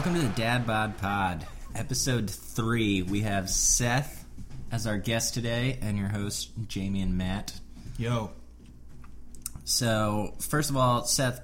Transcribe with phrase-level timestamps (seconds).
[0.00, 1.46] the Dad Bod Pod,
[1.76, 3.02] episode three.
[3.02, 4.24] We have Seth
[4.72, 7.52] as our guest today, and your host Jamie and Matt.
[7.98, 8.30] Yo.
[9.64, 11.42] So, first of all, Seth,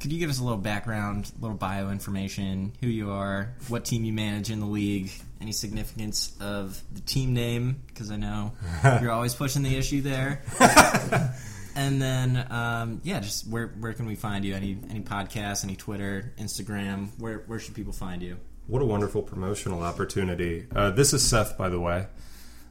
[0.00, 3.84] could you give us a little background, a little bio information, who you are, what
[3.84, 7.82] team you manage in the league, any significance of the team name?
[7.88, 8.52] Because I know
[9.02, 10.42] you're always pushing the issue there.
[11.76, 14.54] and then, um, yeah, just where where can we find you?
[14.54, 17.10] Any any podcasts, any Twitter, Instagram?
[17.18, 18.38] Where where should people find you?
[18.66, 20.66] What a wonderful promotional opportunity.
[20.74, 22.06] Uh, this is Seth, by the way,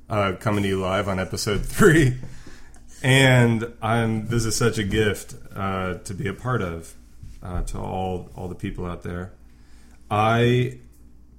[0.09, 2.17] uh, coming to you live on episode three.
[3.03, 4.27] And I'm.
[4.27, 6.95] This is such a gift uh, to be a part of
[7.43, 9.33] uh, to all all the people out there.
[10.09, 10.79] I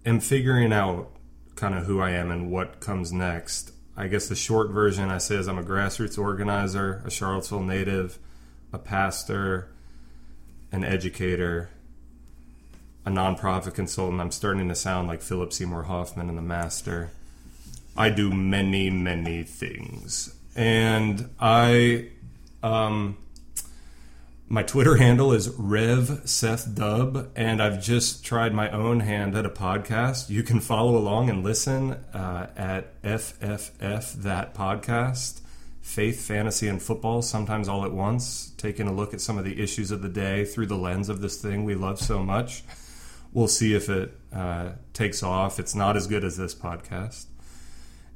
[0.04, 1.10] am figuring out
[1.56, 3.72] kind of who I am and what comes next.
[3.96, 8.18] I guess the short version I say is I'm a grassroots organizer, a Charlottesville native,
[8.72, 9.68] a pastor,
[10.70, 11.70] an educator,
[13.06, 14.20] a nonprofit consultant.
[14.20, 17.10] I'm starting to sound like Philip Seymour Hoffman and the Master.
[17.96, 22.10] I do many, many things, and I,
[22.62, 23.16] um,
[24.48, 29.46] my Twitter handle is Rev Seth Dub, and I've just tried my own hand at
[29.46, 30.30] a podcast.
[30.30, 35.40] You can follow along and listen uh, at FFF That Podcast.
[35.80, 39.62] Faith, fantasy, and football, sometimes all at once, taking a look at some of the
[39.62, 42.62] issues of the day through the lens of this thing we love so much
[43.36, 45.60] we'll see if it uh, takes off.
[45.60, 47.26] It's not as good as this podcast.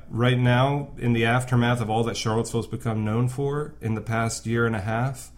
[0.09, 4.47] Right now, in the aftermath of all that Charlottesville's become known for in the past
[4.47, 5.31] year and a half,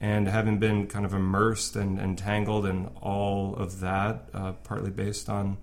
[0.00, 5.28] and having been kind of immersed and entangled in all of that, uh, partly based
[5.28, 5.58] on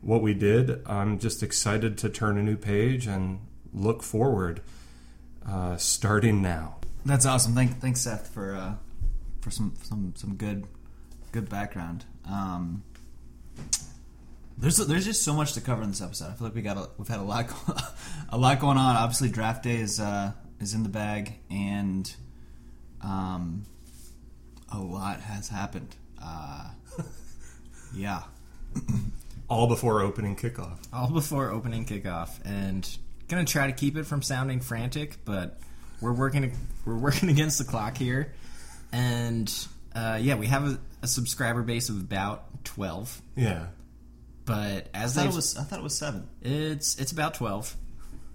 [0.00, 3.40] what we did, I'm just excited to turn a new page and
[3.72, 4.60] look forward,
[5.48, 6.76] uh, starting now.
[7.06, 7.54] That's awesome.
[7.54, 8.74] Thank, thanks, Seth, for uh,
[9.40, 10.66] for some some some good
[11.32, 12.04] good background.
[12.28, 12.82] Um,
[14.56, 16.30] there's there's just so much to cover in this episode.
[16.30, 17.50] I feel like we got a, we've had a lot
[18.28, 18.96] a lot going on.
[18.96, 22.14] Obviously, draft day is uh, is in the bag, and
[23.04, 23.64] um,
[24.72, 25.94] a lot has happened.
[26.22, 26.70] Uh,
[27.94, 28.22] yeah,
[29.48, 30.78] All before opening kickoff.
[30.92, 32.88] all before opening kickoff and
[33.28, 35.58] gonna try to keep it from sounding frantic but
[36.00, 36.52] we're working
[36.84, 38.32] we're working against the clock here
[38.92, 39.52] and
[39.94, 43.66] uh, yeah we have a, a subscriber base of about 12 Yeah.
[44.44, 46.26] but I as thought it was I thought it was seven.
[46.42, 47.76] it's it's about 12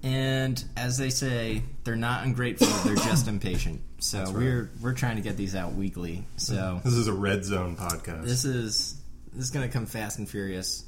[0.04, 4.34] and as they say they're not ungrateful they're just impatient so right.
[4.34, 8.24] we're we're trying to get these out weekly so This is a red zone podcast.
[8.26, 8.96] this is
[9.34, 10.86] this is gonna come fast and furious.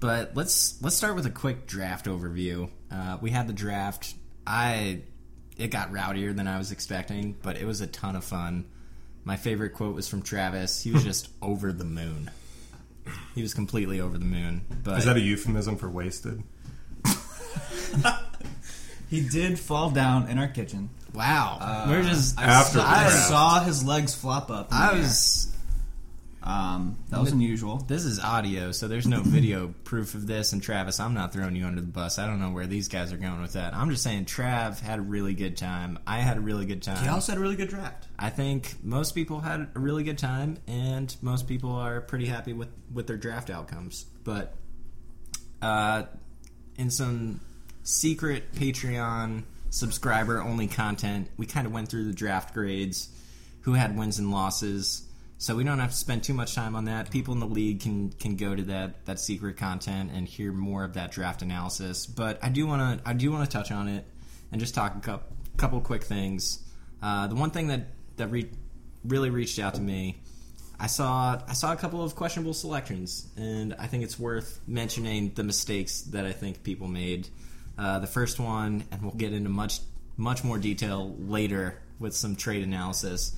[0.00, 2.68] But let's let's start with a quick draft overview.
[2.90, 4.14] Uh, we had the draft.
[4.44, 5.02] I
[5.56, 8.64] it got rowdier than I was expecting, but it was a ton of fun.
[9.24, 10.82] My favorite quote was from Travis.
[10.82, 12.30] He was just over the moon.
[13.36, 14.62] He was completely over the moon.
[14.82, 16.42] But Is that a euphemism for wasted?
[19.12, 20.88] He did fall down in our kitchen.
[21.12, 23.28] wow, we're just I, After saw, I draft.
[23.28, 24.68] saw his legs flop up.
[24.72, 25.02] I air.
[25.02, 25.54] was.
[26.42, 27.76] Um, that was unusual.
[27.76, 30.54] This is audio, so there's no video proof of this.
[30.54, 32.18] And Travis, I'm not throwing you under the bus.
[32.18, 33.74] I don't know where these guys are going with that.
[33.74, 35.98] I'm just saying Trav had a really good time.
[36.06, 37.04] I had a really good time.
[37.04, 38.08] He also had a really good draft.
[38.18, 42.54] I think most people had a really good time, and most people are pretty happy
[42.54, 44.06] with, with their draft outcomes.
[44.24, 44.54] But
[45.60, 46.04] uh,
[46.78, 47.40] in some
[47.82, 53.08] secret Patreon subscriber only content, we kind of went through the draft grades,
[53.62, 55.08] who had wins and losses.
[55.38, 57.10] So we don't have to spend too much time on that.
[57.10, 60.84] People in the league can can go to that that secret content and hear more
[60.84, 62.06] of that draft analysis.
[62.06, 64.04] But I do want to I do want to touch on it
[64.52, 66.62] and just talk a couple, couple quick things.
[67.02, 67.86] Uh, the one thing that
[68.18, 68.50] that re-
[69.04, 70.20] really reached out to me,
[70.78, 75.32] I saw I saw a couple of questionable selections, and I think it's worth mentioning
[75.34, 77.28] the mistakes that I think people made.
[77.78, 79.80] Uh, the first one, and we'll get into much
[80.16, 83.34] much more detail later with some trade analysis.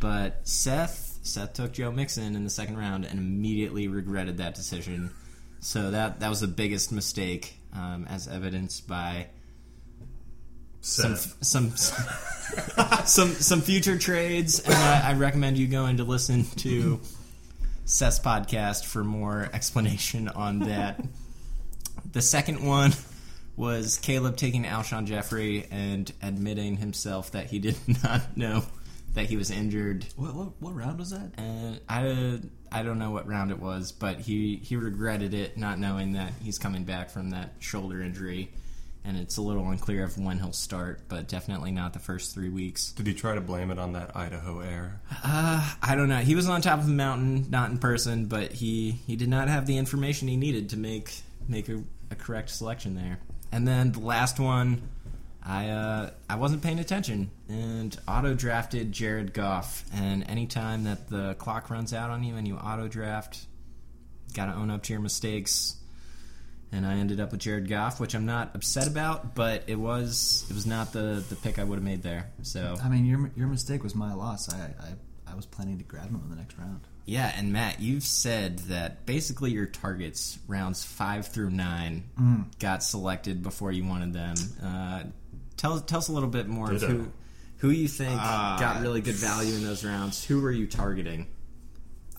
[0.00, 5.10] But Seth Seth took Joe Mixon in the second round and immediately regretted that decision.
[5.60, 9.28] So that that was the biggest mistake, um, as evidenced by
[10.80, 11.70] some some
[13.04, 17.00] some some future trades, and I, I recommend you going to listen to
[17.84, 21.00] Seth's podcast for more explanation on that.
[22.12, 22.92] the second one
[23.56, 28.64] was Caleb taking Alshon Jeffery and admitting himself that he did not know
[29.14, 30.06] that he was injured.
[30.16, 31.32] What, what, what round was that?
[31.38, 35.78] And I I don't know what round it was, but he he regretted it, not
[35.78, 38.50] knowing that he's coming back from that shoulder injury,
[39.04, 42.50] and it's a little unclear of when he'll start, but definitely not the first three
[42.50, 42.92] weeks.
[42.92, 45.00] Did he try to blame it on that Idaho air?
[45.24, 46.18] Uh, I don't know.
[46.18, 49.48] He was on top of a mountain, not in person, but he he did not
[49.48, 53.18] have the information he needed to make make a, a correct selection there.
[53.56, 54.82] And then the last one,
[55.42, 59.82] I uh, I wasn't paying attention and auto drafted Jared Goff.
[59.94, 63.46] And anytime that the clock runs out on you and you auto draft,
[64.34, 65.74] got to own up to your mistakes.
[66.70, 70.44] And I ended up with Jared Goff, which I'm not upset about, but it was
[70.50, 72.28] it was not the the pick I would have made there.
[72.42, 74.52] So I mean, your your mistake was my loss.
[74.52, 76.82] I I, I was planning to grab him in the next round.
[77.06, 83.42] Yeah, and Matt, you've said that basically your targets, rounds five through nine, got selected
[83.44, 84.34] before you wanted them.
[84.62, 85.02] Uh,
[85.56, 86.92] tell tell us a little bit more of Ditto.
[86.92, 87.12] who
[87.58, 90.24] who you think Uh, got really good value in those rounds.
[90.24, 91.28] Who were you targeting?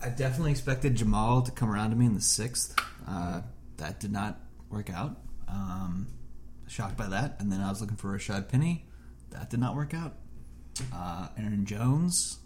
[0.01, 2.73] I definitely expected Jamal to come around to me in the sixth.
[3.07, 3.41] Uh,
[3.77, 5.17] that did not work out.
[5.49, 6.07] Um,
[6.67, 7.35] shocked by that.
[7.39, 8.85] And then I was looking for Rashad Penny.
[9.31, 10.15] That did not work out.
[10.93, 12.37] Uh, Aaron Jones.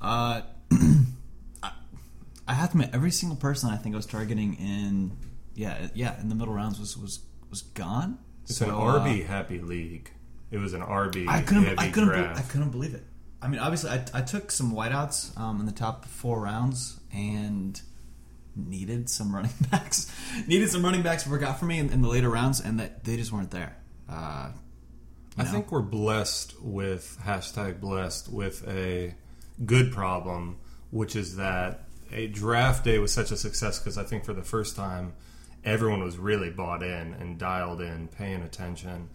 [0.00, 1.72] Uh, I,
[2.48, 5.16] I have to admit, every single person I think I was targeting in,
[5.54, 7.20] yeah, yeah, in the middle rounds was was
[7.50, 8.18] was gone.
[8.44, 10.10] It's So, an uh, RB happy league.
[10.50, 11.78] It was an RB I couldn't.
[11.78, 12.10] I couldn't.
[12.10, 13.04] be- I couldn't believe it.
[13.42, 17.80] I mean, obviously, I, I took some wideouts um, in the top four rounds and
[18.54, 20.10] needed some running backs.
[20.46, 23.04] needed some running backs work out for me in, in the later rounds, and that
[23.04, 23.76] they just weren't there.
[24.08, 24.50] Uh,
[25.38, 25.50] I know.
[25.50, 29.14] think we're blessed with hashtag blessed with a
[29.64, 30.58] good problem,
[30.90, 34.42] which is that a draft day was such a success because I think for the
[34.42, 35.14] first time
[35.64, 39.08] everyone was really bought in and dialed in, paying attention.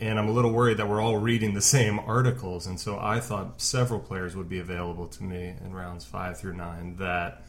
[0.00, 3.20] And I'm a little worried that we're all reading the same articles, and so I
[3.20, 7.44] thought several players would be available to me in rounds five through nine that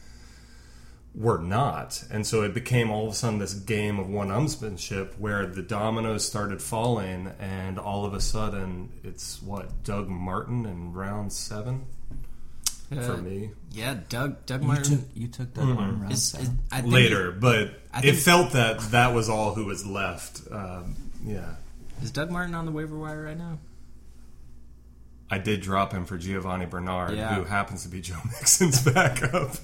[1.16, 2.04] were not.
[2.10, 5.62] And so it became all of a sudden this game of one upsmanship where the
[5.62, 11.86] dominoes started falling, and all of a sudden it's what, Doug Martin in round seven
[12.90, 13.50] for Uh, me?
[13.72, 14.98] Yeah, Doug Doug you Martin.
[14.98, 16.46] took you took Doug Martin round is, seven.
[16.46, 20.42] is- I think Later, but I it felt that that was all who was left.
[20.52, 21.54] Um, yeah.
[22.02, 23.58] Is Doug Martin on the waiver wire right now?
[25.30, 27.34] I did drop him for Giovani Bernard, Yeah.
[27.34, 29.56] who happens to be Joe Mixon's backup,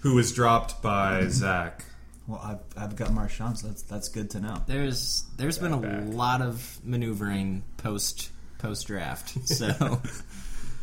[0.00, 1.84] who was dropped by Zach.
[2.26, 4.62] Well, I've, I've got Marshawn, so that's that's good to know.
[4.66, 6.14] There's there's been a Back, back.
[6.14, 10.00] lot of maneuvering post post draft, so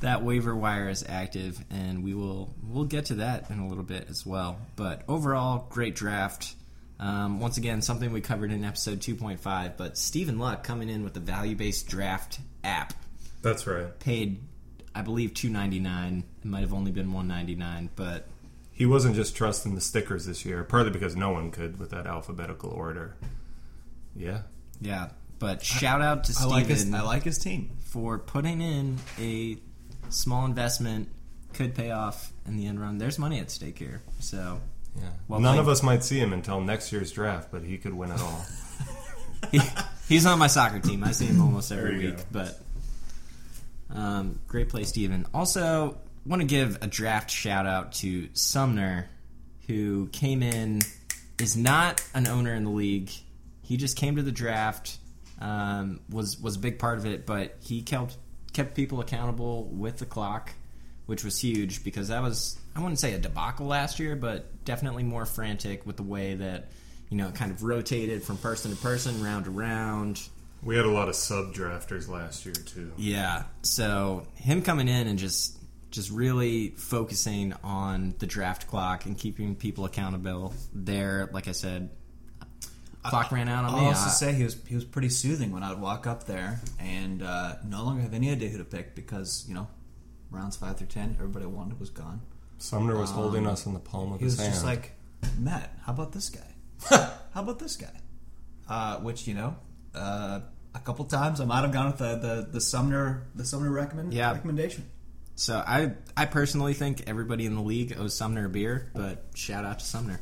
[0.01, 3.83] that waiver wire is active, and we will we'll get to that in a little
[3.83, 4.57] bit as well.
[4.75, 6.55] But overall, great draft.
[6.99, 9.73] Um, once again, something we covered in episode 2.5.
[9.75, 12.93] But Stephen Luck coming in with the value based draft app
[13.41, 13.99] That's right.
[13.99, 14.39] paid,
[14.95, 16.23] I believe, two ninety nine.
[16.43, 18.25] It might have only been one ninety nine, but
[18.75, 22.05] He wasn't just trusting the stickers this year, partly because no one could with that
[22.05, 23.15] alphabetical order.
[24.15, 24.41] Yeah.
[24.81, 25.09] yeah.
[25.39, 26.49] But shout out to I Stephen.
[26.51, 27.77] like his I like his team.
[27.85, 29.57] for putting in a
[30.09, 31.07] small investment
[31.53, 32.97] could pay off in the end run.
[32.97, 34.01] There's money at stake here.
[34.19, 34.59] So
[34.97, 35.03] Yeah.
[35.29, 35.61] Well None played.
[35.61, 38.45] of us might see him until next year's draft, but he could win it all.
[39.51, 39.61] he,
[40.09, 41.01] he's on my soccer team.
[41.03, 42.17] I see him almost every week.
[42.17, 42.23] go.
[42.31, 42.59] But
[43.93, 45.25] um, great play, Steven.
[45.33, 49.09] Also, want to give a draft shout out to Sumner,
[49.67, 50.81] who came in,
[51.39, 53.11] is not an owner in the league.
[53.61, 54.97] He just came to the draft,
[55.39, 58.17] um, was was a big part of it, but he kept
[58.53, 60.51] kept people accountable with the clock,
[61.05, 65.03] which was huge because that was I wouldn't say a debacle last year, but definitely
[65.03, 66.71] more frantic with the way that
[67.09, 70.21] you know it kind of rotated from person to person, round to round.
[70.63, 72.91] we had a lot of sub drafters last year too.
[72.97, 73.43] Yeah.
[73.61, 75.57] So him coming in and just
[75.95, 81.89] just really focusing on the draft clock and keeping people accountable there, like I said,
[83.03, 83.87] clock ran out on I'll me.
[83.87, 86.59] also I- say he was he was pretty soothing when I would walk up there
[86.79, 89.67] and uh, no longer have any idea who to pick because you know
[90.31, 92.21] rounds five through ten everybody I wanted was gone.
[92.57, 94.19] Sumner was holding us in the palm of his hand.
[94.19, 94.53] He was his hand.
[94.53, 94.91] just like
[95.39, 96.55] Matt, how about this guy?
[97.33, 97.91] how about this guy?
[98.67, 99.55] Uh, which you know,
[99.93, 100.39] uh,
[100.73, 104.13] a couple times I might have gone with the the, the Sumner the Sumner recommend
[104.13, 104.31] Yeah.
[104.31, 104.85] recommendation.
[105.35, 109.65] So I I personally think everybody in the league owes Sumner a beer, but shout
[109.65, 110.21] out to Sumner.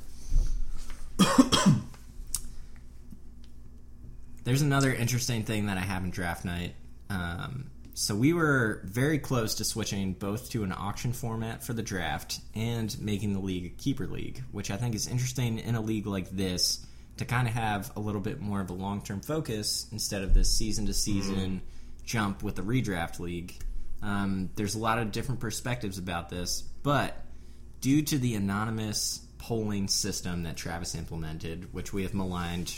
[4.43, 6.75] There's another interesting thing that I have in draft night.
[7.09, 11.83] Um, so we were very close to switching both to an auction format for the
[11.83, 15.81] draft and making the league a keeper league, which I think is interesting in a
[15.81, 16.85] league like this
[17.17, 20.33] to kind of have a little bit more of a long term focus instead of
[20.33, 21.61] this season to season
[22.03, 23.55] jump with the redraft league.
[24.03, 27.15] Um, there's a lot of different perspectives about this, but
[27.81, 32.73] due to the anonymous polling system that Travis implemented, which we have maligned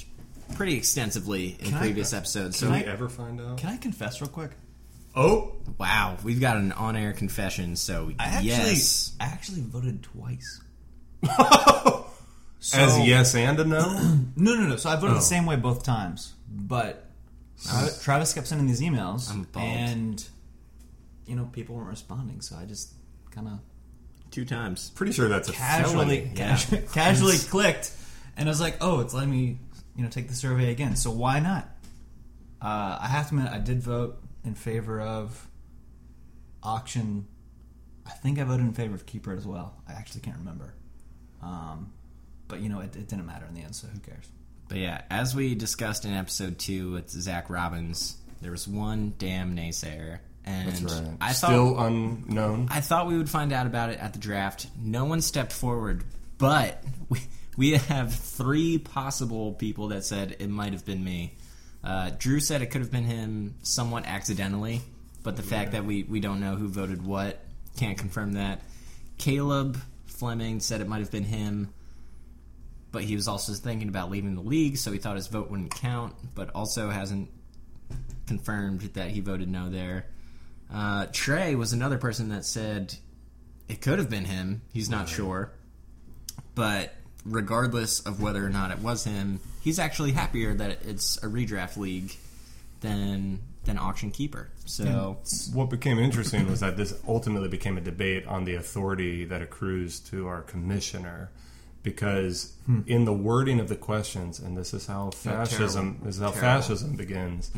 [0.56, 2.58] pretty extensively in Can I- previous episodes.
[2.58, 3.58] So Can we I- ever find out?
[3.58, 4.52] Can I confess real quick?
[5.18, 7.76] oh, wow, we've got an on-air confession.
[7.78, 10.60] So I actually, yes, I actually voted twice.
[12.74, 13.80] as yes and a no.
[14.36, 14.76] No, no, no.
[14.76, 15.16] So I voted Oh.
[15.16, 17.10] the same way both times, but
[17.66, 19.66] Tra- Travis kept sending these emails, I'm bummed.
[19.66, 20.28] and
[21.26, 22.42] you know people weren't responding.
[22.42, 22.94] So I just
[23.32, 23.60] kind of
[24.32, 24.90] two times.
[24.92, 26.32] Pretty sure that's a casually.
[26.36, 26.56] Yeah.
[26.56, 27.92] casu- casually clicked,
[28.38, 29.60] and I was like, "Oh, it's letting me,
[29.96, 30.96] you know, take the survey again.
[30.96, 31.70] So why not?"
[32.62, 35.48] Uh, I have to admit, I did vote in favor of
[36.64, 37.28] auction.
[38.08, 39.76] I think I voted in favor of keeper as well.
[39.88, 40.74] I actually can't remember,
[41.42, 41.92] um,
[42.48, 43.76] but you know, it, it didn't matter in the end.
[43.76, 44.26] So who cares?
[44.68, 49.56] But yeah, as we discussed in episode two with Zach Robbins, there was one damn
[49.56, 51.18] naysayer, and That's right.
[51.20, 52.68] I thought Still unknown.
[52.70, 54.68] I thought we would find out about it at the draft.
[54.80, 56.04] No one stepped forward,
[56.38, 57.20] but we,
[57.58, 61.36] we have three possible people that said it might have been me.
[61.84, 64.82] Uh, Drew said it could have been him somewhat accidentally,
[65.24, 67.40] but the fact that we, we don't know who voted what
[67.78, 68.62] can't confirm that.
[69.18, 71.74] Caleb Fleming said it might have been him,
[72.92, 75.74] but he was also thinking about leaving the league, so he thought his vote wouldn't
[75.76, 77.30] count, but also hasn't
[78.28, 80.06] confirmed that he voted no there.
[80.74, 82.96] Uh, Trey was another person that said
[83.68, 84.62] it could have been him.
[84.74, 85.52] He's not sure.
[86.54, 86.94] But
[87.26, 91.78] regardless of whether or not it was him, he's actually happier that it's a redraft
[91.78, 92.16] league
[92.82, 94.50] than than auction keeper.
[94.66, 95.18] So
[95.54, 100.00] What became interesting was that this ultimately became a debate on the authority that accrues
[100.02, 101.32] to our commissioner.
[101.82, 102.54] Because
[102.88, 106.48] in the wording of the questions, and this is how fascism this is how Terrible.
[106.48, 107.52] fascism begins.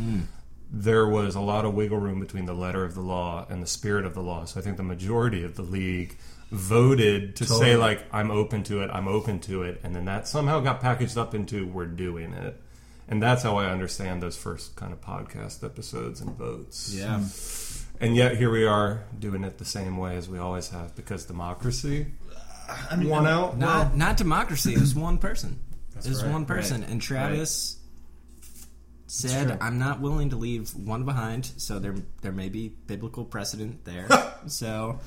[0.70, 3.68] There was a lot of wiggle room between the letter of the law and the
[3.68, 4.46] spirit of the law.
[4.46, 6.18] So I think the majority of the league
[6.52, 10.28] voted to say like I'm open to it, I'm open to it, and then that
[10.28, 12.62] somehow got packaged up into we're doing it.
[13.10, 16.94] And that's how I understand those first kind of podcast episodes and votes.
[16.94, 17.22] yeah,
[18.02, 21.24] And yet here we are doing it the same way as we always have because
[21.24, 22.08] democracy
[22.98, 23.58] won out.
[23.58, 24.74] not not democracy.
[24.74, 25.60] It was one person.
[25.98, 26.32] It was right.
[26.32, 27.77] one person, and Travis
[29.08, 33.86] said, "I'm not willing to leave one behind." So there there may be biblical precedent
[33.86, 34.08] there.
[34.48, 35.00] so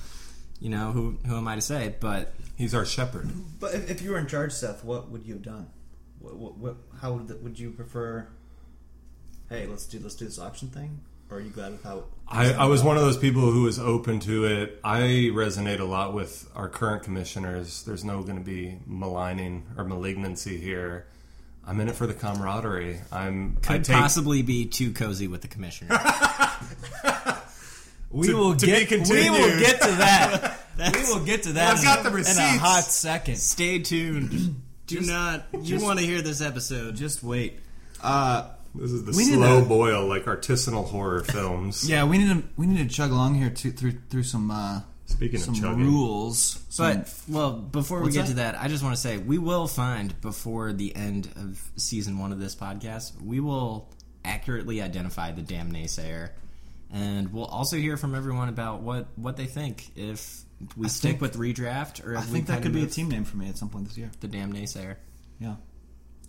[0.59, 1.95] you know who who am I to say?
[2.01, 3.31] But He's our shepherd.
[3.59, 5.69] But if, if you were in charge, Seth, what would you have done?
[6.19, 8.29] What, what, what how would, the, would you prefer?
[9.49, 12.05] Hey, let's do let's do this auction thing, or are you glad with how?
[12.29, 14.79] I, I was one of those people who was open to it.
[14.85, 17.83] I resonate a lot with our current commissioners.
[17.85, 21.07] There's no going to be maligning or malignancy here.
[21.71, 22.99] I'm in it for the camaraderie.
[23.13, 25.97] I'm I could take, possibly be too cozy with the commissioner.
[28.13, 28.91] We To- will to get.
[28.91, 30.59] we will get to that.
[30.95, 31.75] we will get to that.
[31.75, 33.37] I've in got a- the in a hot second.
[33.39, 34.31] Stay tuned.
[34.89, 35.47] Do Just- not.
[35.63, 36.97] You want to hear this episode?
[36.97, 37.61] Just wait.
[38.03, 41.89] Uh, This is the slow to- boil, like artisanal horror films.
[41.89, 44.81] yeah, we need to we need to chug along here to, through through some uh,
[45.11, 45.85] Speaking of some chugging.
[45.87, 46.61] rules.
[46.69, 48.29] Some, But well, before we get that?
[48.29, 52.19] to that, I just want to say we will find before the end of season
[52.19, 53.89] one of this podcast, we will
[54.25, 56.31] accurately identify the damn naysayer,
[56.93, 60.43] and we'll also hear from everyone about what what they think if
[60.77, 63.09] we I stick think- with redraft or if I think that could be a team
[63.09, 64.11] name for me at some point this year.
[64.21, 64.97] The damn naysayer.
[65.39, 65.57] Yeah.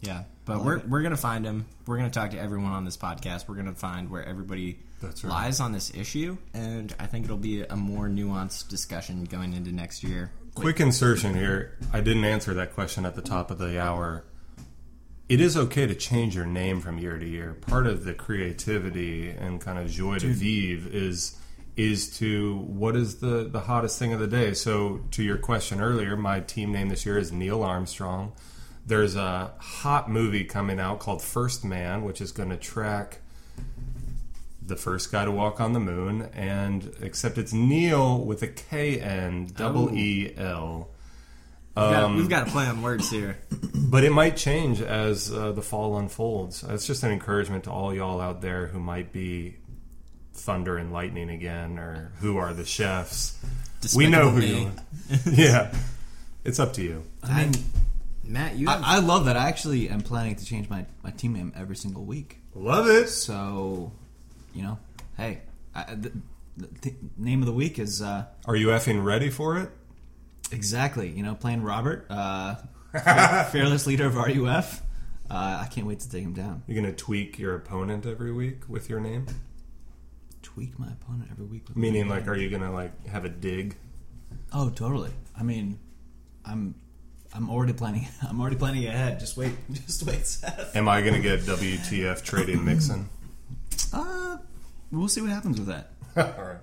[0.01, 0.89] Yeah, but like we're it.
[0.89, 1.65] we're gonna find him.
[1.85, 3.47] We're gonna talk to everyone on this podcast.
[3.47, 5.31] We're gonna find where everybody That's right.
[5.31, 9.71] lies on this issue, and I think it'll be a more nuanced discussion going into
[9.71, 10.31] next year.
[10.53, 11.77] Quick insertion here.
[11.93, 14.25] I didn't answer that question at the top of the hour.
[15.29, 17.53] It is okay to change your name from year to year.
[17.53, 21.37] Part of the creativity and kind of joie de vivre is
[21.77, 24.53] is to what is the the hottest thing of the day.
[24.53, 28.33] So to your question earlier, my team name this year is Neil Armstrong.
[28.85, 33.19] There's a hot movie coming out called First Man, which is going to track
[34.71, 38.99] the first guy to walk on the moon, and except it's Neil with a K
[38.99, 39.93] N double Oh.
[39.95, 40.89] E L.
[41.75, 43.37] We've got, Um, we've got a play on words here.
[43.91, 46.63] But it might change as uh, the fall unfolds.
[46.63, 49.57] It's just an encouragement to all y'all out there who might be
[50.33, 53.37] thunder and lightning again, or who are the chefs.
[53.93, 55.17] we know who you are.
[55.29, 55.75] yeah,
[56.45, 57.03] it's up to you.
[57.21, 57.53] I mean,
[58.23, 59.35] Matt, you have I, I love that.
[59.35, 62.37] I actually am planning to change my, my team name every single week.
[62.55, 63.09] Love it.
[63.09, 63.91] So,
[64.53, 64.79] you know,
[65.17, 65.41] hey,
[65.75, 66.11] I, the,
[66.57, 69.69] the th- name of the week is uh, Are you effing ready for it?
[70.53, 72.55] exactly you know playing Robert, uh,
[73.51, 74.81] fearless leader of RUF.
[75.29, 76.63] Uh, I can't wait to take him down.
[76.67, 79.27] You're gonna tweak your opponent every week with your name.
[80.41, 81.69] Tweak my opponent every week.
[81.69, 83.77] With Meaning, like, are you gonna like have a dig?
[84.51, 85.11] Oh, totally.
[85.39, 85.79] I mean,
[86.43, 86.75] I'm
[87.33, 88.07] I'm already planning.
[88.27, 89.19] I'm already planning ahead.
[89.19, 89.53] Just wait.
[89.71, 90.75] Just wait, Seth.
[90.75, 93.07] Am I going to get WTF trading Mixon?
[93.93, 94.37] Uh,
[94.91, 95.91] we'll see what happens with that.
[96.37, 96.57] All right.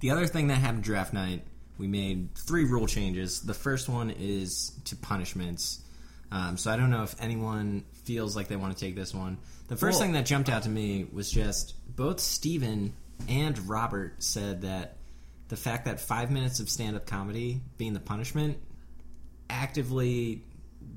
[0.00, 1.42] The other thing that happened draft night,
[1.76, 3.40] we made three rule changes.
[3.40, 5.80] The first one is to punishments.
[6.30, 9.38] Um, so I don't know if anyone feels like they want to take this one.
[9.68, 12.92] The first Well- thing that jumped out to me was just both Steven
[13.28, 14.96] and Robert said that
[15.48, 18.58] the fact that five minutes of stand up comedy being the punishment
[19.50, 20.42] actively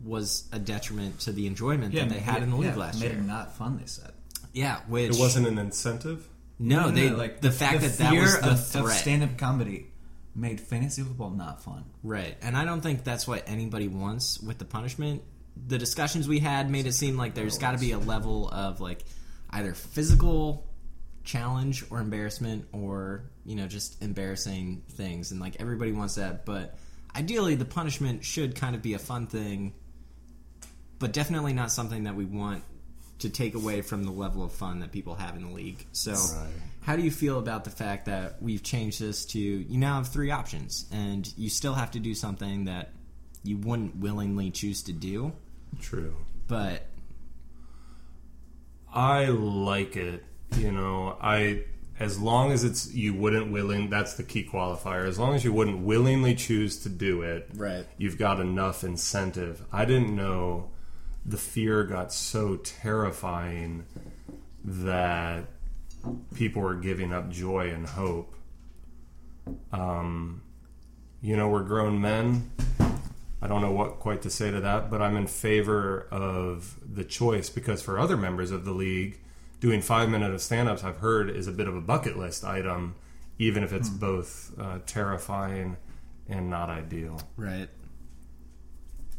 [0.04, 3.12] was a detriment to the enjoyment that they had in the league yeah, last made
[3.12, 3.20] year.
[3.20, 3.78] it not fun.
[3.78, 4.12] They said.
[4.54, 6.28] Yeah, which It wasn't an incentive?
[6.60, 8.98] no, they like the fact the that that fear was the of, threat.
[8.98, 9.88] stand-up comedy
[10.36, 11.84] made fantasy football not fun.
[12.04, 12.38] Right.
[12.42, 15.24] And I don't think that's what anybody wants with the punishment.
[15.68, 18.80] The discussions we had made it seem like there's got to be a level of
[18.80, 19.04] like
[19.50, 20.66] either physical
[21.24, 26.78] challenge or embarrassment or, you know, just embarrassing things and like everybody wants that, but
[27.16, 29.74] ideally the punishment should kind of be a fun thing,
[31.02, 32.64] but definitely not something that we want
[33.20, 35.86] to take away from the level of fun that people have in the league.
[35.92, 36.48] So Right.
[36.82, 40.08] how do you feel about the fact that we've changed this to you now have
[40.08, 42.94] three options and you still have to do something that
[43.44, 45.34] you wouldn't willingly choose to do,
[45.82, 46.16] True.
[46.48, 46.86] but
[48.94, 50.24] I like it.
[50.58, 51.64] You know, I
[52.00, 53.90] as long as it's you wouldn't willing.
[53.90, 55.08] That's the key qualifier.
[55.08, 57.86] As long as you wouldn't willingly choose to do it, Right.
[57.98, 59.64] You've got enough incentive.
[59.72, 60.72] I didn't know
[61.26, 63.86] the fear got so terrifying
[64.64, 65.46] that
[66.34, 68.36] people were giving up joy and hope.
[69.72, 70.42] Um,
[71.22, 72.52] you know, we're grown men.
[73.42, 77.04] I don't know what quite to say to that, but I'm in favor of the
[77.04, 79.20] choice because for other members of the league,
[79.60, 82.44] doing five minute of stand ups, I've heard, is a bit of a bucket list
[82.44, 82.96] item,
[83.40, 85.78] even if it's both uh, terrifying
[86.28, 87.22] and not ideal.
[87.36, 87.70] right.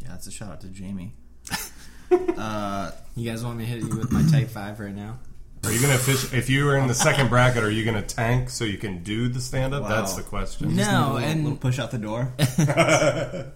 [0.01, 1.15] Yeah, that's a shout out to Jamie.
[2.13, 5.19] uh, You guys want me to hit you with my type 5 right now?
[5.65, 6.33] Are you going to fish?
[6.33, 9.03] If you were in the second bracket, are you going to tank so you can
[9.05, 9.83] do the stand up?
[9.85, 9.89] Wow.
[9.91, 10.75] That's the question.
[10.75, 12.33] No, just need a little, and- little push out the door.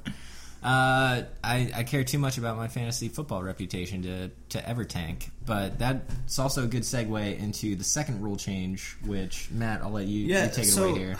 [0.62, 5.30] Uh, I, I care too much about my fantasy football reputation to, to ever tank.
[5.44, 10.06] But that's also a good segue into the second rule change, which, Matt, I'll let
[10.06, 11.16] you, Yeah, you take it away here.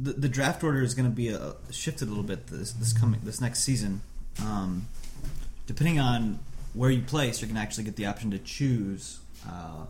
[0.00, 2.92] the, the draft order is going to be uh shifted a little bit this this
[2.92, 4.00] coming this next season.
[4.42, 4.88] Um,
[5.66, 6.38] depending on
[6.74, 9.20] where you place, you can actually get the option to choose.
[9.48, 9.86] Uh,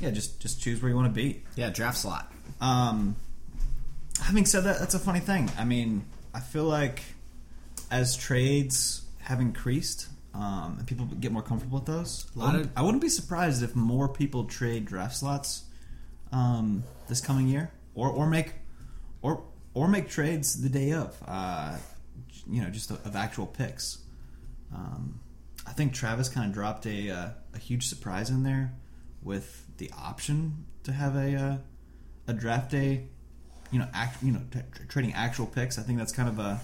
[0.00, 1.42] yeah, just just choose where you want to be.
[1.56, 2.32] Yeah, draft slot.
[2.60, 3.16] Um,
[4.22, 5.50] having said that, that's a funny thing.
[5.58, 7.02] I mean, I feel like
[7.90, 12.70] as trades have increased um, and people get more comfortable with those, I wouldn't, of-
[12.76, 15.64] I wouldn't be surprised if more people trade draft slots
[16.32, 18.52] um, this coming year, or or make
[19.22, 21.16] or or make trades the day of.
[21.26, 21.76] Uh,
[22.50, 23.98] you know, just of actual picks.
[24.74, 25.20] Um,
[25.66, 28.72] I think Travis kind of dropped a uh, a huge surprise in there
[29.22, 31.56] with the option to have a uh,
[32.26, 33.08] a draft day.
[33.70, 35.78] You know, act, you know, t- trading actual picks.
[35.78, 36.60] I think that's kind of a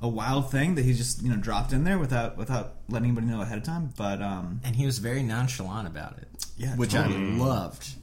[0.00, 3.26] a wild thing that he just you know dropped in there without without letting anybody
[3.28, 3.92] know ahead of time.
[3.96, 6.28] But um, And he was very nonchalant about it.
[6.56, 7.16] Yeah, Which totally.
[7.16, 7.94] I loved.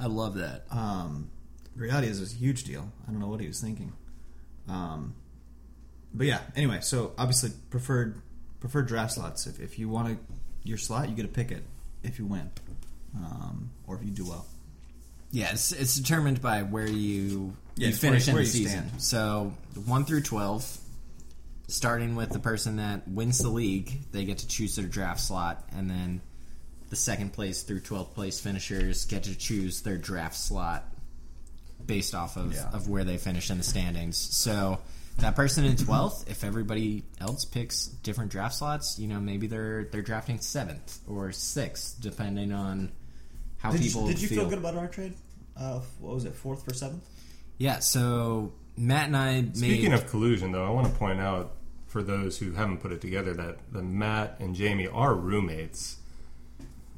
[0.00, 0.64] I love that.
[0.70, 1.30] um,
[1.74, 2.90] reality is a huge deal.
[3.06, 3.92] I don't know what he was thinking.
[4.68, 5.14] Um,
[6.12, 8.20] but yeah, anyway, so obviously preferred
[8.60, 9.46] preferred draft slots.
[9.46, 10.18] If, if you want to,
[10.64, 11.62] your slot, you get to pick it
[12.02, 12.50] if you win,
[13.16, 14.46] um, or if you do well.
[15.30, 18.88] Yeah, it's, it's determined by where you, Yeah, you finish where- in where the season.
[18.88, 19.02] stand.
[19.02, 19.52] So
[19.84, 20.64] one through twelve,
[21.66, 25.64] starting with the person that wins the league, they get to choose their draft slot,
[25.76, 26.20] and then
[26.88, 30.84] the second place through twelfth place finishers get to choose their draft slot
[31.84, 32.70] based off of, Yeah.
[32.70, 34.16] of where they finish in the standings.
[34.16, 34.78] So
[35.18, 39.84] that person in twelfth, if everybody else picks different draft slots, you know maybe they're
[39.90, 42.92] they're drafting seventh or sixth, depending on
[43.58, 44.40] how people You, did you feel.
[44.40, 44.50] Feel.
[44.50, 45.14] good about our trade?
[45.56, 47.04] Uh, what was it, fourth for seventh?
[47.58, 49.56] Yeah, so Matt and I made.
[49.56, 51.54] Speaking of collusion, though, I want to point out
[51.86, 55.96] for those who haven't put it together that the Matt and Jamie are roommates.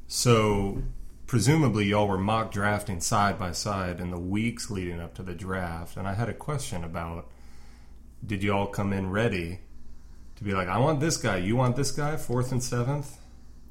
[0.08, 0.82] So
[1.26, 5.32] presumably y'all were mock drafting side by side in the weeks leading up to the
[5.32, 7.28] draft, and I had a question about
[8.24, 9.60] did y'all come in ready
[10.36, 13.16] to be like, I want this guy, you want this guy, fourth and seventh?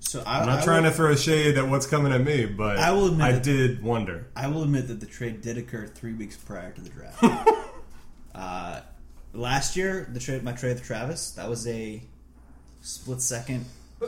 [0.01, 2.45] So I, I'm not I trying will, to throw shade at what's coming at me,
[2.45, 4.27] but I will admit I that- did wonder.
[4.35, 7.23] I will admit that the trade did occur three weeks prior to the draft.
[8.35, 8.81] uh,
[9.33, 12.01] last year, the trade, my trade with Travis, that was a
[12.81, 13.65] split second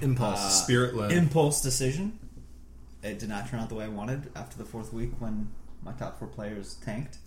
[0.00, 0.62] impulse.
[0.64, 1.12] Spirit led.
[1.12, 2.18] impulse decision.
[3.02, 5.50] It did not turn out the way I wanted after the fourth week when
[5.82, 7.18] my top four players tanked.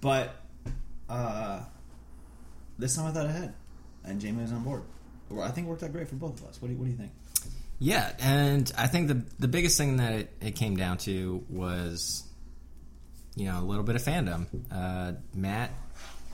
[0.00, 0.36] But
[1.12, 1.64] uh,
[2.78, 3.54] this time I thought ahead,
[4.04, 4.82] and Jamie was on board.
[5.40, 6.60] I think it worked out great for both of us.
[6.60, 7.12] What do you, what do you think?
[7.78, 12.22] Yeah, and I think the the biggest thing that it, it came down to was,
[13.34, 14.46] you know, a little bit of fandom.
[14.70, 15.70] Uh, Matt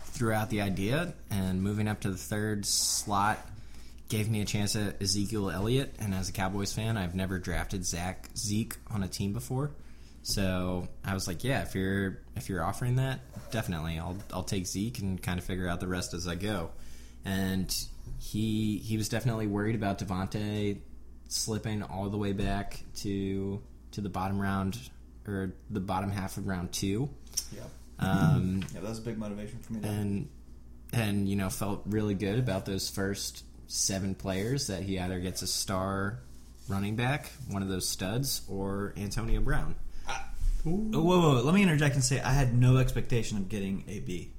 [0.04, 3.38] threw out the idea, and moving up to the third slot
[4.08, 5.94] gave me a chance at Ezekiel Elliott.
[6.00, 9.70] And as a Cowboys fan, I've never drafted Zach Zeke on a team before,
[10.22, 14.66] so I was like, yeah, if you're if you're offering that, definitely, I'll I'll take
[14.66, 16.70] Zeke and kind of figure out the rest as I go.
[17.24, 17.74] And
[18.18, 20.78] he he was definitely worried about Davante
[21.28, 24.78] slipping all the way back to to the bottom round
[25.26, 27.08] or the bottom half of round two.
[27.54, 27.62] Yeah,
[27.98, 29.80] Um, yeah, that was a big motivation for me.
[29.80, 29.88] Though.
[29.88, 30.28] and
[30.92, 35.42] and you know felt really good about those first seven players that he either gets
[35.42, 36.20] a star
[36.68, 39.74] running back, one of those studs, or Antonio Brown.
[40.66, 43.84] Oh, whoa, whoa, whoa, let me interject and say I had no expectation of getting
[43.88, 44.32] a B.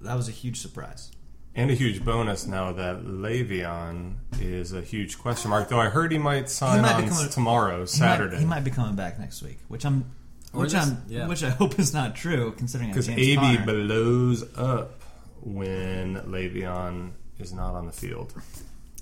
[0.00, 1.10] That was a huge surprise.
[1.54, 5.68] And a huge bonus now that Le'Veon is a huge question mark.
[5.70, 8.38] Though I heard he might sign might on become a- tomorrow, He might- Saturday.
[8.38, 10.04] he might, be coming back next week, which I'm,
[10.52, 11.26] Or which this- I'm, yeah.
[11.26, 13.64] which I hope is not true, considering I'm Because AB Conner.
[13.64, 15.02] blows up
[15.42, 18.34] when Le'Veon is not on the field.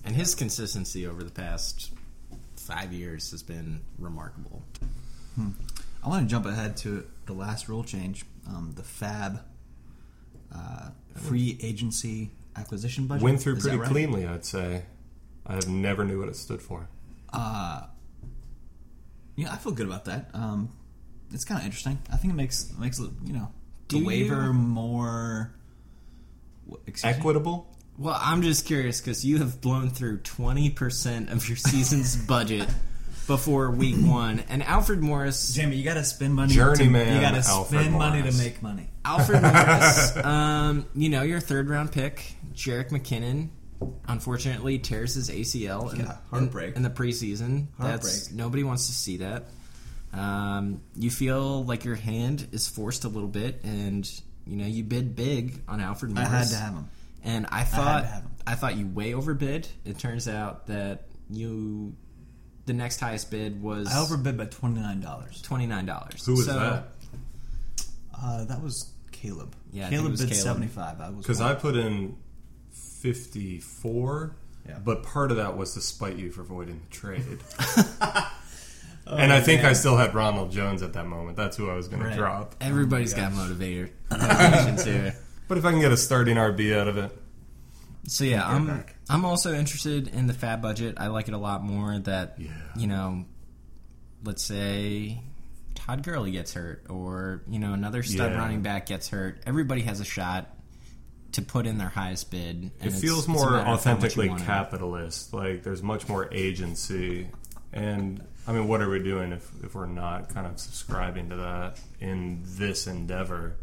[0.04, 1.90] And his consistency over the past
[2.56, 4.62] five years has been remarkable.
[5.34, 5.48] Hmm.
[6.04, 9.40] I want to jump ahead to the last rule change, um, the FAB
[10.54, 13.22] uh, free agency acquisition budget.
[13.22, 13.88] Went through Is pretty right?
[13.90, 14.82] cleanly, I'd say.
[15.46, 16.88] I have never knew what it stood for.
[17.32, 17.84] Uh,
[19.36, 20.30] yeah, I feel good about that.
[20.34, 20.70] Um,
[21.32, 21.98] it's kind of interesting.
[22.12, 23.50] I think it makes makes it, you know
[23.88, 25.54] the Do waiver you- more
[26.66, 27.18] what, excuse me?
[27.18, 27.70] Equitable?
[27.98, 32.68] Well, I'm just curious because you have blown through 20% of your season's budget
[33.26, 35.54] before week one, and Alfred Morris.
[35.54, 36.54] Jamie, you got to spend money.
[36.54, 38.38] Journeyman to, you got to Alfred spend money to Morris.
[38.38, 38.88] make money.
[39.04, 43.48] Alfred Morris, um, you know, your third round pick, Jerick McKinnon,
[44.08, 46.70] unfortunately tears his ACL in, Yeah, heartbreak.
[46.70, 47.66] in, in the preseason.
[47.78, 49.44] That's nobody wants to see that.
[50.12, 54.08] Um, you feel like your hand is forced a little bit, and
[54.46, 56.28] you know you bid big on Alfred Morris.
[56.30, 56.88] I had to have him.
[57.24, 58.30] and I had thought to have him.
[58.46, 59.66] I thought you way overbid.
[59.84, 61.94] It turns out that you
[62.66, 65.42] the next highest bid was I overbid by twenty nine dollars.
[65.42, 66.24] twenty nine dollars.
[66.26, 66.88] Who was so, that?
[68.16, 69.54] Uh, that was Caleb.
[69.72, 71.00] Yeah, Caleb it bid seventy five.
[71.00, 71.40] I was Because.
[71.40, 72.16] I put in
[72.72, 74.34] 54,
[74.68, 74.78] Yeah.
[74.84, 77.38] but part of that was to spite you for voiding the trade.
[79.06, 81.36] and I think I still had Ronald Jones at that moment.
[81.36, 82.10] That's who I was going Right.
[82.12, 82.54] to drop.
[82.60, 85.16] Everybody's got motivator motivations here.
[85.48, 87.10] But if I can get a starting RB out of it,
[88.08, 88.93] So yeah, I'm back.
[89.08, 90.94] I'm also interested in the fab budget.
[90.98, 92.50] I like it a lot more that Yeah.
[92.76, 93.24] you know,
[94.24, 95.20] let's say
[95.74, 98.38] Todd Gurley gets hurt or you know another stud Yeah.
[98.38, 99.42] running back gets hurt.
[99.46, 100.50] Everybody has a shot
[101.32, 102.70] to put in their highest bid.
[102.80, 105.34] and it feels more matter of how much you authentically capitalist.
[105.34, 107.28] Like there's much more agency.
[107.72, 111.36] And I mean, what are we doing if, if we're not kind of subscribing to
[111.36, 113.56] that in this endeavor?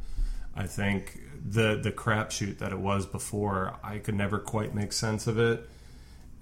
[0.53, 5.27] I think the the crapshoot that it was before, I could never quite make sense
[5.27, 5.67] of it.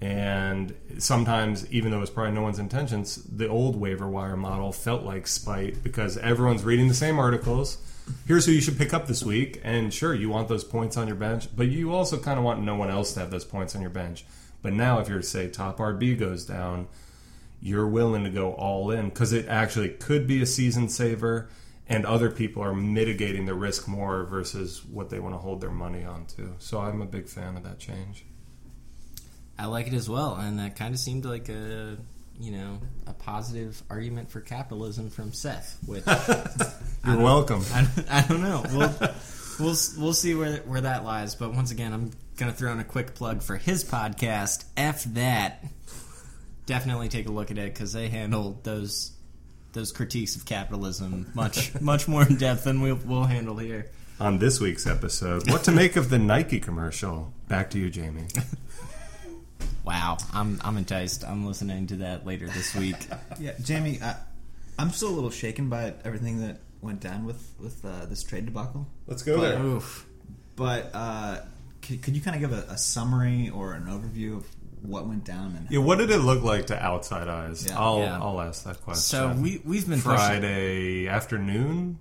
[0.00, 5.02] And sometimes, even though it's probably no one's intentions, the old waiver wire model felt
[5.02, 7.78] like spite because everyone's reading the same articles.
[8.26, 11.06] Here's who you should pick up this week, and sure, you want those points on
[11.06, 13.76] your bench, but you also kind of want no one else to have those points
[13.76, 14.24] on your bench.
[14.62, 16.88] But now, if you're say top RB goes down,
[17.60, 21.48] you're willing to go all in because it actually could be a season saver,
[21.90, 25.72] and other people are mitigating the risk more versus what they want to hold their
[25.72, 26.54] money on to.
[26.60, 28.24] So I'm a big fan of that change.
[29.58, 31.98] I like it as well, and that kind of seemed like a
[32.38, 36.04] you know a positive argument for capitalism from Seth, which
[37.06, 37.62] You're welcome.
[37.72, 38.64] I, I don't know.
[38.72, 38.94] We'll
[39.58, 41.34] we'll we'll see where where that lies.
[41.34, 44.64] But once again, I'm gonna throw in a quick plug for his podcast.
[44.76, 45.64] F that.
[46.66, 49.12] Definitely take a look at it because they handle those
[49.72, 53.90] those critiques of capitalism much much more in depth than we'll, we'll handle here.
[54.18, 57.32] On this week's episode, what to make of the Nike commercial?
[57.48, 58.26] Back to you, Jamie.
[59.84, 61.24] Wow, I'm I'm enticed.
[61.24, 62.96] I'm listening to that later this week.
[63.40, 64.16] Yeah, Jamie, I,
[64.78, 68.44] I'm still a little shaken by everything that went down with with uh, this trade
[68.44, 68.86] debacle.
[69.06, 70.06] Let's go But- Oof.
[70.56, 71.40] But uh,
[71.80, 74.46] could, could you kind of give a, a summary or an overview of
[74.82, 77.66] what went down and Yeah, what did it look like to outside eyes?
[77.68, 77.78] Yeah.
[77.78, 78.18] I'll Yeah.
[78.20, 79.00] I'll ask that question.
[79.02, 80.16] So we we've been pushing.
[80.16, 81.98] Friday afternoon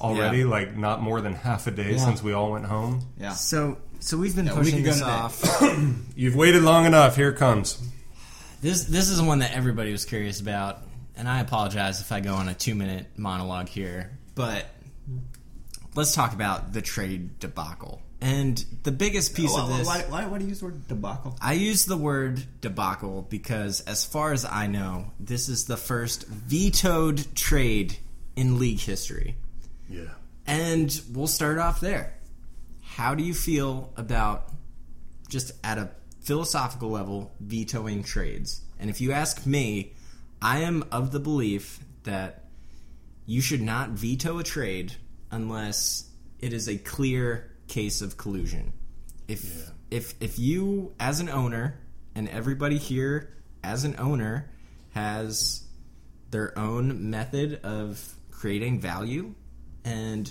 [0.00, 0.44] already, Yeah.
[0.46, 2.04] like not more than half a day Yeah.
[2.04, 3.06] since we all went home.
[3.18, 3.32] yeah?
[3.32, 5.42] So so we've been Yeah, pushing ago this off.
[6.16, 7.16] You've waited long enough.
[7.16, 7.78] Here it comes.
[8.60, 10.78] This this is one that everybody was curious about,
[11.16, 14.66] and I apologize if I go on a two minute monologue here, but
[15.94, 18.02] let's talk about the trade debacle.
[18.20, 19.86] And the biggest piece of this.
[19.86, 21.36] why, why, why do you use the word debacle?
[21.40, 26.26] I use the word debacle because, as far as I know, this is the first
[26.26, 27.98] vetoed trade
[28.34, 29.36] in league history.
[29.88, 30.04] Yeah.
[30.46, 32.14] And we'll start off there.
[32.82, 34.50] How do you feel about
[35.28, 35.90] just at a
[36.22, 38.62] philosophical level vetoing trades?
[38.78, 39.92] And if you ask me,
[40.40, 42.44] I am of the belief that
[43.26, 44.94] you should not veto a trade
[45.30, 48.72] unless it is a clear case of collusion.
[49.28, 49.62] If Yeah.
[49.90, 51.78] if if you as an owner
[52.14, 54.48] and everybody here as an owner
[54.90, 55.64] has
[56.30, 59.34] their own method of creating value
[59.84, 60.30] and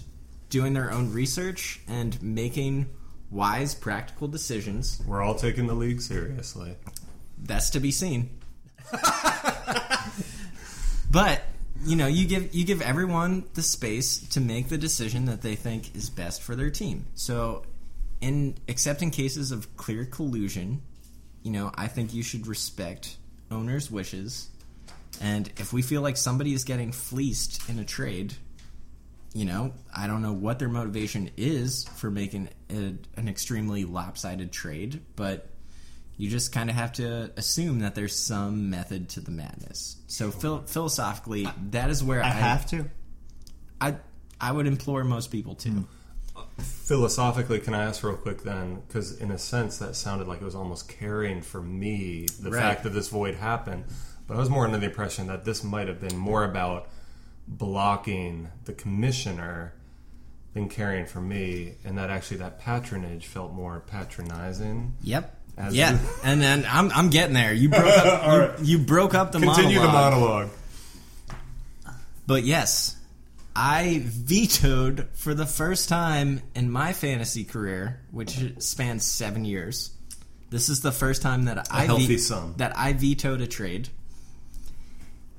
[0.49, 2.87] doing their own research and making
[3.31, 6.75] wise practical decisions We're all taking the league seriously.
[7.37, 8.29] that's to be seen
[11.11, 11.41] but
[11.85, 15.55] you know you give you give everyone the space to make the decision that they
[15.55, 17.05] think is best for their team.
[17.13, 17.63] So
[18.21, 20.81] in accepting cases of clear collusion
[21.43, 23.17] you know i think you should respect
[23.51, 24.49] owners wishes.
[25.21, 28.33] And if we feel like somebody is getting fleeced in a trade
[29.33, 34.51] you know i don't know what their motivation is for making a, an extremely lopsided
[34.51, 35.47] trade but
[36.17, 39.97] you just kind of have to assume that there's some method to the madness.
[40.07, 42.85] So phil- philosophically, that is where I, I have to.
[43.81, 43.95] I
[44.39, 45.69] I would implore most people to.
[45.69, 45.81] Hmm.
[46.59, 48.81] Philosophically, can I ask real quick then?
[48.87, 52.61] Because in a sense, that sounded like it was almost caring for me the Right.
[52.61, 53.85] fact that this void happened.
[54.27, 56.87] But I was more under the impression that this might have been more about
[57.47, 59.73] blocking the commissioner
[60.53, 64.93] than caring for me, and that actually that patronage felt more patronizing.
[65.01, 65.34] Yep.
[65.71, 67.53] Yeah, and then I'm I'm getting there.
[67.53, 68.05] You broke up.
[68.25, 68.59] you, right.
[68.59, 70.11] you broke up the Continue monologue.
[70.11, 70.49] the monologue.
[72.27, 72.97] But yes,
[73.55, 79.91] I vetoed for the first time in my fantasy career, which spans seven years.
[80.49, 82.55] This is the first time that I healthy sum.
[82.57, 83.89] that I vetoed a trade.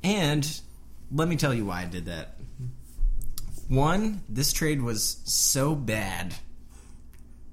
[0.03, 0.61] And
[1.13, 2.37] let me tell you why I did that.
[3.69, 6.35] One, this trade was so bad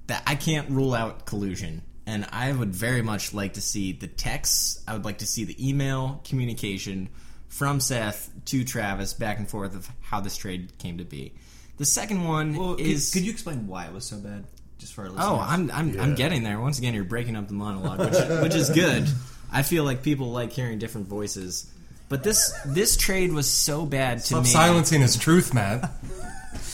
[0.08, 1.82] that I can't rule out collusion.
[2.06, 5.46] And I would very much like to see the texts, I would like to see
[5.46, 7.10] the email communication
[7.48, 11.34] from Seth to Travis back and forth of how this trade came to be.
[11.78, 14.46] The second one Well, could, is could you explain why it was so bad?
[14.80, 15.30] Just for our oh, listeners.
[15.30, 16.60] Oh, I'm I'm, I'm getting there.
[16.60, 19.08] Once again, you're breaking up the monologue, which, which is good.
[19.52, 21.72] I feel like people like hearing different voices.
[22.10, 25.92] But this this trade was so bad to Stop me silencing his truth, Matt.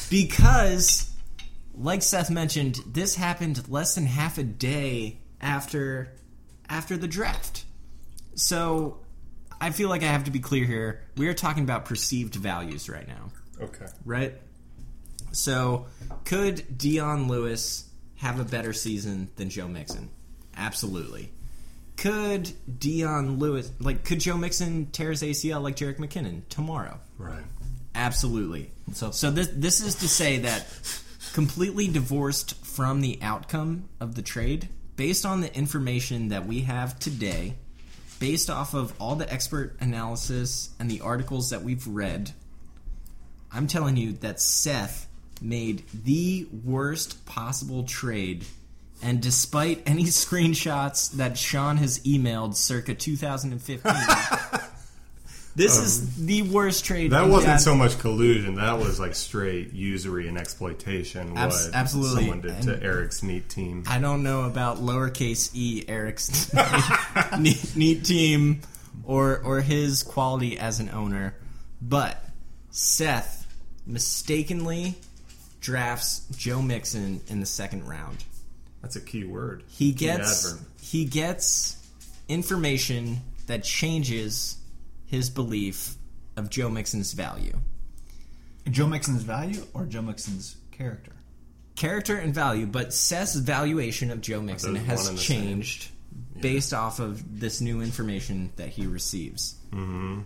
[0.10, 1.09] because,
[1.80, 6.14] like Seth mentioned, this happened less than half a day after
[6.70, 7.66] after the draft.
[8.36, 9.00] So
[9.60, 11.02] I feel like I have to be clear here.
[11.18, 13.86] We are talking about perceived values right now Okay.
[14.06, 14.36] right?
[15.32, 15.86] So,
[16.26, 20.10] could Dion Lewis have a better season than Joe Mixon?
[20.58, 21.32] Absolutely.
[21.98, 27.00] Could Dion Lewis, like, could Joe Mixon tear his ACL like Jerick McKinnon tomorrow?
[27.18, 27.44] Right.
[27.94, 28.72] Absolutely.
[28.94, 30.66] So- So, this this is to say that
[31.40, 37.00] completely divorced from the outcome of the trade, based on the information that we have
[37.00, 37.56] today,
[38.20, 42.30] based off of all the expert analysis and the articles that we've read,
[43.54, 45.08] I'm telling you that Seth
[45.42, 48.44] made the worst possible trade.
[49.02, 53.94] And despite any screenshots that Sean has emailed circa 2015,
[55.56, 57.12] this um, is the worst trade.
[57.12, 57.62] That wasn't had.
[57.62, 58.56] so much collusion.
[58.56, 61.38] That was like straight usury and exploitation.
[61.38, 62.22] Abs- what absolutely.
[62.22, 63.84] someone did to Eric's neat team.
[63.88, 66.54] I don't know about lowercase e Eric's
[67.40, 68.62] neat, neat team
[69.04, 71.36] or or his quality as an owner,
[71.82, 72.24] but
[72.72, 73.48] Seth
[73.86, 74.96] mistakenly
[75.62, 78.24] drafts Joe Mixon in the second round.
[78.82, 79.64] That's a key word.
[79.68, 81.76] He gets he gets
[82.28, 84.59] information that changes
[85.10, 85.96] his belief
[86.38, 87.58] of Joe Mixon's value.
[88.70, 91.14] Joe Mixon's value or Joe Mixon's character?
[91.76, 95.42] character and value, but Seth's valuation of Joe Mixon Those has one and the same.
[95.44, 95.92] changed
[96.42, 99.56] based off of this new information that he receives.
[99.72, 100.22] Mm-hmm.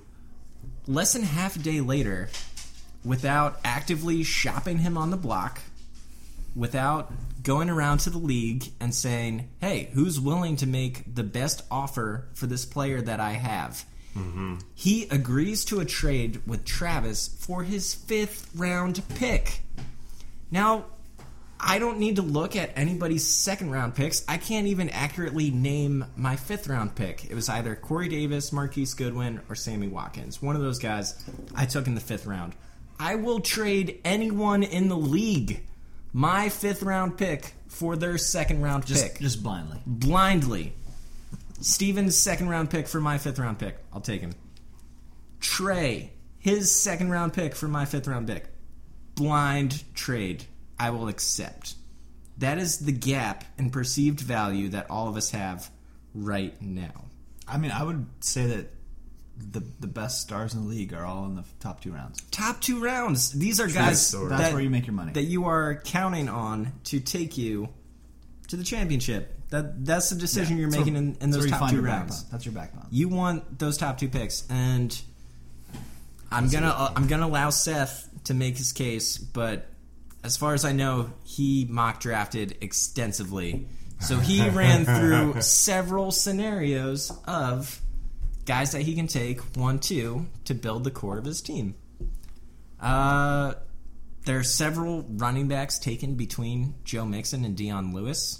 [0.87, 2.29] Less than half a day later,
[3.05, 5.61] without actively shopping him on the block,
[6.55, 11.61] without going around to the league and saying, "Hey, who's willing to make the best
[11.69, 13.85] offer for this player that I have?"
[14.75, 19.61] He agrees to a trade with Travis for his fifth round pick.
[20.51, 20.85] Now,
[21.59, 24.23] I don't need to look at anybody's second round picks.
[24.27, 27.25] I can't even accurately name my fifth round pick.
[27.29, 30.41] It was either Corey Davis, Marquise Goodwin, or Sammy Watkins.
[30.41, 31.15] One of those guys
[31.55, 32.53] I took in the fifth round.
[32.99, 35.63] I will trade anyone in the league
[36.11, 39.79] my fifth round pick for their second round Just pick just blindly.
[39.87, 40.73] blindly.
[41.61, 43.77] Steven's second round pick for my fifth round pick.
[43.93, 44.33] I'll take him.
[45.39, 48.45] Trey, his second round pick for my fifth round pick.
[49.15, 50.45] Blind trade.
[50.79, 51.75] I will accept.
[52.39, 55.69] That is the gap in perceived value that all of us have
[56.15, 57.05] right now.
[57.47, 58.71] I mean, I would say that
[59.37, 62.21] the the best stars in the league are all in the top two rounds.
[62.31, 63.31] Top two rounds.
[63.31, 64.29] These are guys story.
[64.29, 65.13] That's where you make your money.
[65.13, 67.69] that you are counting on to take you
[68.53, 69.35] to the championship.
[69.49, 72.23] That that's the decision you're So- making in, in those top two rounds.
[72.25, 72.85] That's your backbone.
[72.91, 74.99] You want those top two picks, and
[76.31, 79.67] I'm gonna uh, I'm gonna allow Seth to make his case, but
[80.23, 83.67] as far as I know, he mock drafted extensively,
[83.99, 87.79] so he ran through several scenarios of
[88.45, 91.75] guys that he can take one two to build the core of his team.
[92.79, 93.53] Uh,
[94.25, 98.39] there are several running backs taken between Joe Mixon and Dion Lewis.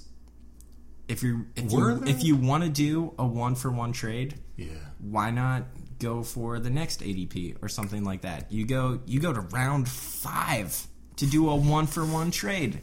[1.07, 2.09] If you if Were you there?
[2.15, 4.67] if you want to do a one for one trade, Yeah.
[4.99, 5.63] why not
[5.99, 8.51] go for the next ADP or something like that?
[8.51, 10.87] You go you go to round five
[11.17, 12.79] to do a one for one trade,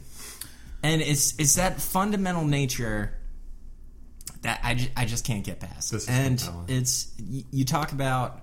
[0.83, 3.17] and it's it's that fundamental nature
[4.43, 5.91] that I, I just can't get past.
[6.09, 6.65] And compelling.
[6.69, 8.41] it's you, you talk about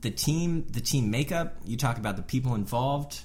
[0.00, 1.56] the team the team makeup.
[1.64, 3.20] You talk about the people involved.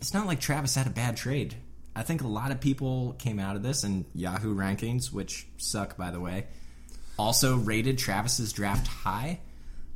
[0.00, 1.54] It's not like Travis had a bad trade.
[1.96, 5.96] I think a lot of people came out of this and Yahoo rankings, which suck
[5.96, 6.46] by the way,
[7.18, 9.40] also rated Travis's draft high.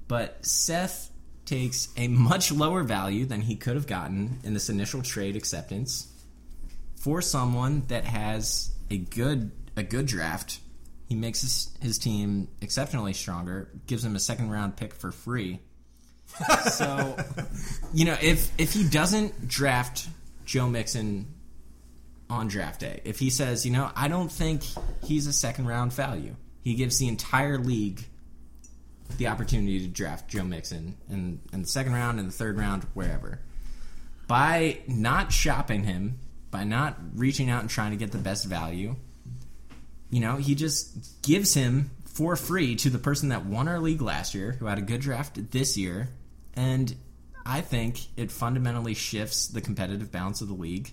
[0.09, 1.11] But Seth
[1.45, 6.11] takes a much lower value than he could have gotten in this initial trade acceptance
[6.97, 10.61] for someone that has a good a good draft.
[11.07, 15.61] He makes his, his team exceptionally stronger, gives him a second round pick for free.
[16.71, 17.17] so,
[17.93, 20.09] you know, if if he doesn't draft
[20.47, 21.27] Joe Mixon
[22.31, 24.63] on draft day, if he says, you know, I don't think
[25.05, 28.05] he's a second round value, he gives the entire league
[29.19, 32.85] the opportunity to draft Joe Mixon in, in the second round, in the third round,
[32.95, 33.41] wherever.
[34.27, 38.95] By not shopping him, by not reaching out and trying to get the best value,
[40.11, 44.03] you know, he just gives him for free to the person that won our league
[44.03, 46.09] last year, who had a good draft this year,
[46.55, 46.95] and
[47.47, 50.93] I think it fundamentally shifts the competitive balance of the league.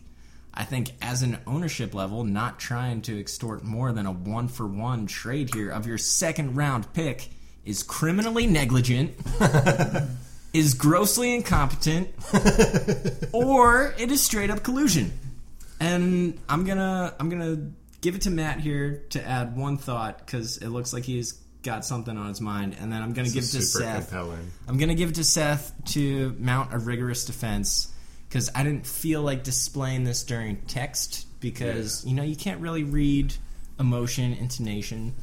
[0.58, 4.66] I think as an ownership level, not trying to extort more than a one for
[4.66, 7.30] one trade here of your second round pick
[7.64, 9.14] is criminally negligent,
[10.54, 12.10] is grossly incompetent,
[13.34, 15.14] or it is straight up collusion.
[15.80, 17.70] And I'm gonna I'm gonna
[18.02, 21.86] give it to Matt here to add one thought because it looks like he's got
[21.86, 24.10] something on his mind, and then I'm gonna give it to Seth.
[24.10, 24.52] compelling.
[24.68, 27.94] I'm gonna give it to Seth to mount a rigorous defense
[28.30, 32.84] because I didn't feel like displaying this during text because you know you can't really
[32.84, 33.34] read
[33.80, 35.14] emotion, intonation,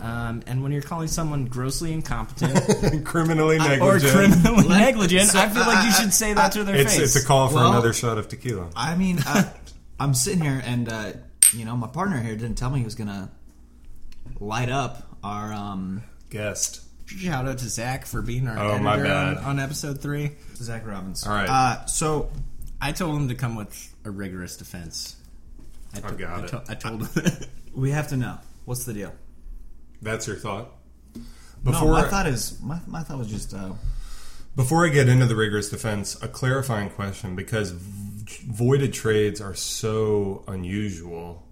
[0.00, 4.42] um, and when you're calling someone grossly incompetent Criminally negligent, or negligent.
[4.42, 7.16] criminally negligent, so I feel like you should say that to their it's, face.
[7.16, 8.70] it's a call for Well- another shot of tequila.
[8.76, 9.50] I mean, I,
[10.00, 11.12] I'm sitting here, and uh,
[11.52, 13.30] you know, my partner here didn't tell me he was gonna
[14.40, 15.52] light up our.
[15.52, 16.80] Um, Guest.
[17.06, 20.32] Shout out to Zach for being our Oh, editor my on, on episode three.
[20.56, 21.26] Zach Robbins.
[21.26, 21.48] All right.
[21.48, 22.30] Uh, so
[22.84, 25.16] I told him to come with a rigorous defense.
[25.94, 26.48] I, I got I it.
[26.48, 27.32] to- I told him.
[27.74, 29.14] we have to know what's the deal.
[30.02, 30.70] That's your thought?
[31.16, 31.22] no,
[31.62, 33.72] Before, my thought is my, my thought was just uh,
[34.54, 39.54] before I get into the rigorous defense, a clarifying question because v- voided trades are
[39.54, 41.43] so unusual.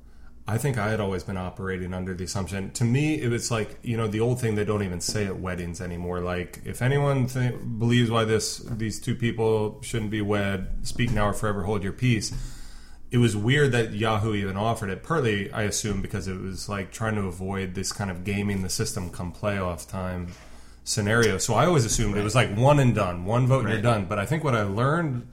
[0.47, 2.73] I think I had always been operating under the assumption.
[2.73, 5.39] To me, it was like you know the old thing they don't even say at
[5.39, 6.21] weddings anymore.
[6.21, 11.29] Like if anyone th- believes why this these two people shouldn't be wed, speak now
[11.29, 12.33] or forever hold your peace.
[13.13, 15.03] It was weird that Yahoo even offered it.
[15.03, 18.71] Partly, I assume, because it was like trying to avoid this kind of gaming the
[18.71, 20.29] system come playoff time
[20.83, 21.39] scenario.
[21.39, 24.07] So I always assumed it was like one and done, one vote and you're done.
[24.07, 25.29] But I think what I learned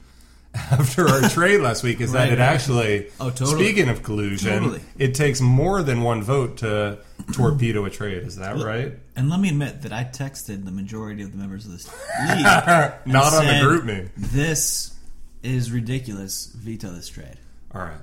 [0.55, 2.39] after our trade last week is that it right.
[2.39, 3.65] actually, Oh, totally.
[3.65, 4.81] speaking of collusion, Totally.
[4.97, 6.99] it takes more than one vote to
[7.33, 8.23] torpedo a trade.
[8.23, 8.93] Is that right?
[9.15, 12.41] And let me admit that I texted the majority of the members of this league.
[13.05, 14.09] Not on the group me.
[14.17, 14.95] This
[15.43, 16.47] is ridiculous.
[16.47, 17.37] Veto this trade.
[17.73, 17.97] All right.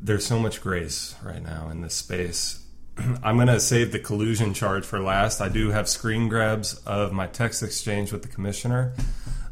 [0.00, 2.64] There's so much grace right now in this space.
[3.22, 5.40] I'm going to save the collusion charge for last.
[5.40, 8.94] I do have screen grabs of my text exchange with the commissioner,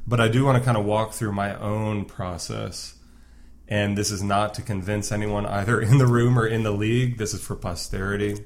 [0.07, 2.95] but I do want to kind of walk through my own process.
[3.69, 7.19] And this is not to convince anyone either in the room or in the league.
[7.19, 8.45] This is for posterity.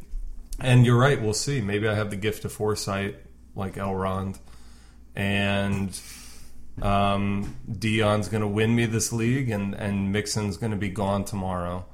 [0.61, 1.61] And you're right, we'll see.
[1.61, 3.17] Maybe I have the gift of foresight
[3.55, 4.39] like Elrond.
[5.17, 5.99] And
[6.83, 11.25] Um, Dion's going to win me this league, and and Mixon's going to be gone
[11.25, 11.87] tomorrow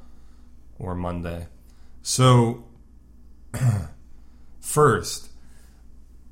[0.79, 1.49] or Monday.
[2.03, 2.65] So
[4.61, 5.29] first,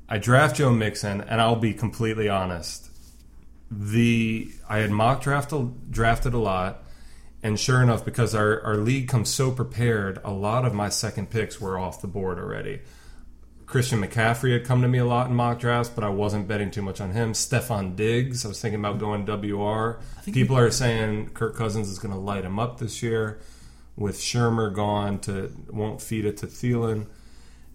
[0.07, 2.88] I draft Joe Mixon, and I'll be completely honest.
[3.71, 6.83] The I had mock drafted drafted a lot,
[7.43, 11.29] and sure enough, because our, our league comes so prepared, a lot of my second
[11.29, 12.81] picks were off the board already.
[13.69, 16.71] Christian McCaffrey had come to me a lot in mock drafts, but I wasn't betting
[16.71, 17.33] too much on him.
[17.33, 19.99] Stefon Diggs, I was thinking about going WR.
[20.25, 23.39] People are saying Kirk Cousins is going to light him up this year.
[23.95, 27.05] With Shurmur gone, to won't feed it to Thielen,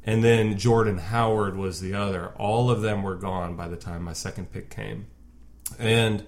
[0.04, 2.30] and then Jordan Howard was the other.
[2.38, 5.06] All of them were gone by the time my second pick came,
[5.78, 6.24] and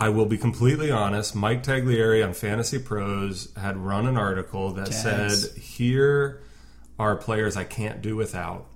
[0.00, 1.34] I will be completely honest.
[1.34, 6.40] Mike Tagliere on Fantasy Pros had run an article that said, "Here
[6.98, 8.66] are players I can't do without."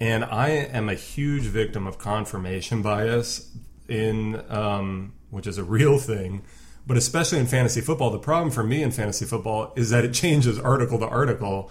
[0.00, 3.50] And I am a huge victim of confirmation bias
[3.88, 6.42] in um, which is a real thing,
[6.86, 8.10] but especially in fantasy football.
[8.10, 11.70] The problem for me in fantasy football is that it changes article to article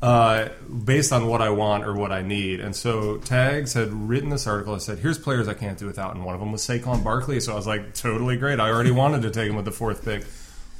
[0.00, 0.48] uh,
[0.84, 2.60] based on what I want or what I need.
[2.60, 4.74] And so Tags had written this article.
[4.74, 7.40] I said, "Here's players I can't do without," and one of them was Saquon Barkley.
[7.40, 10.04] So I was like, "Totally great." I already wanted to take him with the fourth
[10.04, 10.24] pick.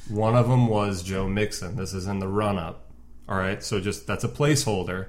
[0.09, 1.77] One of them was Joe Mixon.
[1.77, 2.85] This is in the run up.
[3.29, 5.09] All right, so just that's a placeholder.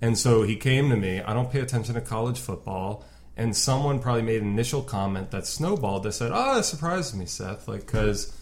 [0.00, 1.20] And so he came to me.
[1.20, 3.04] I don't pay attention to college football.
[3.36, 6.04] And someone probably made an initial comment that snowballed.
[6.04, 8.32] That said, "Oh, that surprised me, Seth." Like, because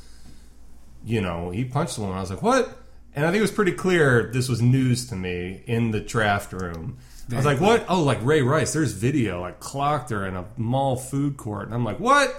[1.03, 2.19] you know he punched the woman.
[2.19, 2.82] I was like, "What?"
[3.15, 6.53] And I think it was pretty clear this was news to me in the draft
[6.53, 6.99] room.
[7.31, 8.73] I was like, "What?" Oh, like Ray Rice.
[8.73, 9.41] There's video.
[9.41, 12.35] Like clocked her in a mall food court, and I'm like, "What?"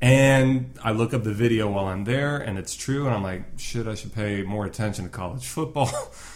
[0.00, 3.06] And I look up the video while I'm there, and it's true.
[3.06, 5.90] And I'm like, shit, I should pay more attention to college football.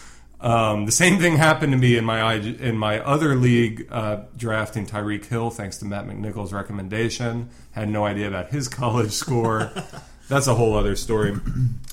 [0.39, 4.85] um, the same thing happened to me in my in my other league, uh, drafting
[4.85, 7.49] Tyreek Hill, thanks to Matt McNichol's recommendation.
[7.71, 9.71] Had no idea about his college score.
[10.29, 11.33] that's a whole other story.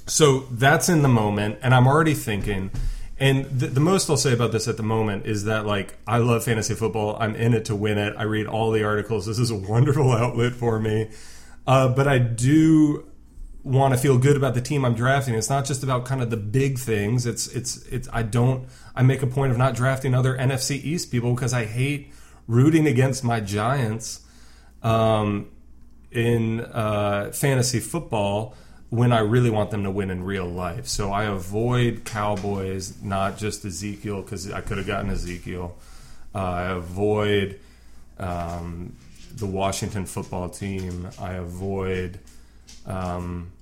[0.07, 2.71] So that's in the moment, and I'm already thinking.
[3.19, 6.19] And the, the most I'll say about this at the moment is that, like, I
[6.19, 7.17] love fantasy football.
[7.21, 8.15] I'm in it to win it.
[8.19, 9.27] I read all the articles.
[9.27, 11.11] This is a wonderful outlet for me.
[11.67, 13.07] Uh, but I do
[13.63, 15.35] want to feel good about the team I'm drafting.
[15.35, 17.27] It's not just about kind of the big things.
[17.27, 18.09] It's it's it's.
[18.13, 18.67] I don't.
[18.97, 22.13] I make a point of not drafting other NFC East people because I hate
[22.49, 24.27] rooting against my Giants
[24.83, 25.49] um,
[26.11, 28.57] in uh, fantasy football
[28.93, 30.87] when I really want them to win in real life.
[30.87, 35.75] So I avoid Cowboys, not just Ezekiel because I could have gotten Ezekiel.
[36.35, 37.59] Uh, I avoid
[38.19, 38.95] um,
[39.35, 41.09] the Washington football team.
[41.19, 42.19] I avoid
[42.85, 43.53] um,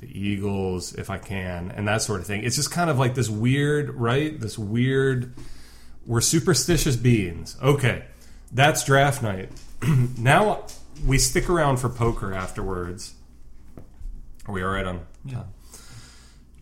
[0.00, 2.42] the Eagles if I can, and that sort of thing.
[2.42, 4.40] It's just kind of like this weird, right?
[4.40, 5.34] This weird.
[6.06, 7.58] We're superstitious beings.
[7.62, 8.06] Okay,
[8.50, 9.50] that's draft night.
[10.16, 10.64] now
[11.06, 13.12] we stick around for poker afterwards.
[14.46, 15.06] Are we all right on?
[15.24, 15.44] Yeah.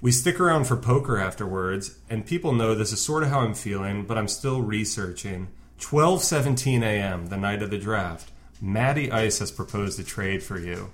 [0.00, 3.54] We stick around for poker afterwards, and people know this is sort of how I'm
[3.54, 5.48] feeling, but I'm still researching.
[5.78, 7.26] 12:17 a.m.
[7.26, 8.30] the night of the draft.
[8.60, 10.90] Matty Ice has proposed a trade for you.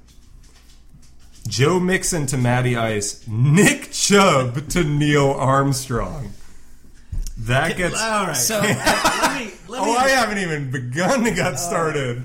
[1.48, 6.32] Joe Mixon to Matty Ice, Nick Chubb to Neil Armstrong.
[7.38, 8.00] That gets.
[8.00, 8.36] All right.
[8.36, 9.52] So let me.
[9.68, 11.56] Let me Oh, I haven't even begun to get oh.
[11.56, 12.24] started.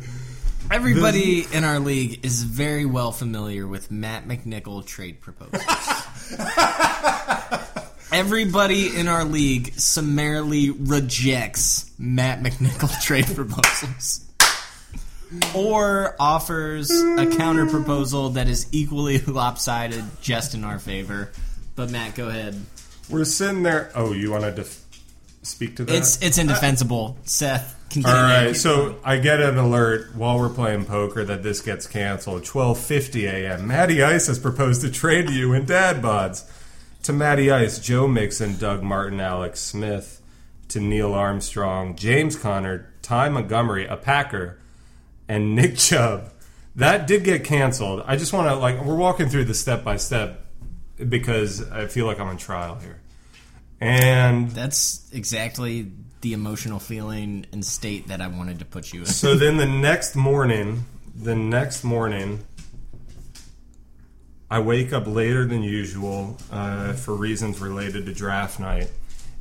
[0.72, 5.62] Everybody in our league is very well familiar with Matt McNichol trade proposals.
[8.12, 14.26] everybody in our league summarily rejects Matt McNichol trade proposals.
[15.56, 21.32] Or offers a counter proposal that is equally lopsided, just in our favor.
[21.76, 22.60] But Matt, go ahead.
[23.10, 23.92] We're sitting there.
[23.96, 24.84] Oh, you want to def-
[25.42, 25.96] speak to that?
[25.96, 27.18] It's it's uh, indefensible.
[27.24, 28.24] Seth, All continue.
[28.24, 32.44] right, so I get an alert while we're playing poker that this gets canceled.
[32.44, 33.68] 12:50 a.m.
[33.68, 36.50] Matty Ice has proposed to trade to you in dad bods.
[37.04, 40.22] To Matty Ice, Joe Mixon, Doug Martin, Alex Smith,
[40.70, 44.60] to Neil Armstrong, James Conner, Ty Montgomery, a Packer,
[45.28, 46.32] and Nick Chubb.
[46.76, 48.04] That did get canceled.
[48.06, 50.46] I just want to like we're walking through the step by step
[51.10, 53.02] because I feel like I'm on trial here.
[53.82, 59.06] And That's exactly the emotional feeling and state that I wanted to put you in.
[59.08, 62.46] So then the next morning, the next morning,
[64.50, 68.90] I wake up later than usual uh, for reasons related to draft night,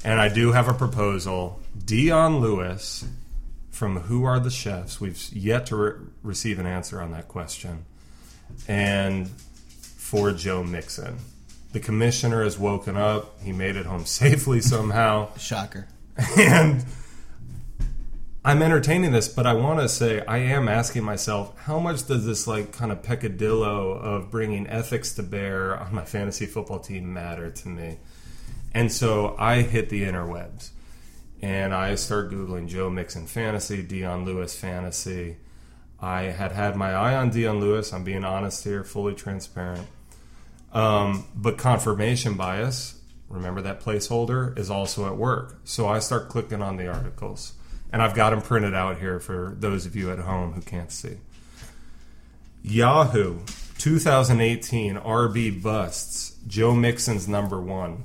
[0.05, 1.61] and I do have a proposal.
[1.85, 3.05] Dion Lewis
[3.71, 5.01] from Who Are the Chefs?
[5.01, 7.85] We've yet to re- receive an answer on that question,
[8.69, 11.19] and for Joe Mixon.
[11.73, 13.41] The commissioner has woken up.
[13.43, 15.87] He made it home safely somehow Shocker.
[16.39, 16.85] and
[18.45, 22.25] I'm entertaining this, but I want to say I am asking myself how much does
[22.25, 27.13] this like kind of peccadillo of bringing ethics to bear on my fantasy football team
[27.13, 27.99] matter to me?
[28.73, 30.71] And so I hit the interwebs
[31.43, 35.37] and I start googling Joe Mixon fantasy, Dion Lewis fantasy.
[36.01, 37.93] I had had my eye on Dion Lewis.
[37.93, 39.87] I'm being honest here, fully transparent.
[40.73, 43.00] Um, but confirmation bias,
[43.31, 45.61] remember that placeholder, is also at work.
[45.65, 47.55] So I start clicking on the articles
[47.93, 50.93] and I've got them printed out here for those of you at home who can't
[50.93, 51.17] see.
[52.63, 53.39] Yahoo
[53.79, 56.37] 2018 RB busts.
[56.47, 58.03] Joe Mixon's number one.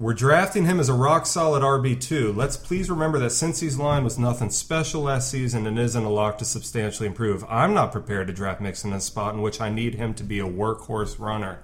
[0.00, 2.34] We're drafting him as a rock solid RB2.
[2.34, 6.38] Let's please remember that Cincy's line was nothing special last season and isn't a lock
[6.38, 7.44] to substantially improve.
[7.48, 10.24] I'm not prepared to draft Mixon in a spot in which I need him to
[10.24, 11.60] be a workhorse runner.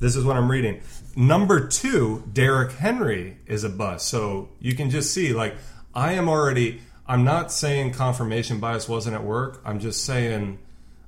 [0.00, 0.80] This is what I'm reading.
[1.14, 4.08] Number two, Derrick Henry is a bust.
[4.08, 5.54] So you can just see, like,
[5.94, 6.80] I am already.
[7.06, 9.60] I'm not saying confirmation bias wasn't at work.
[9.64, 10.58] I'm just saying,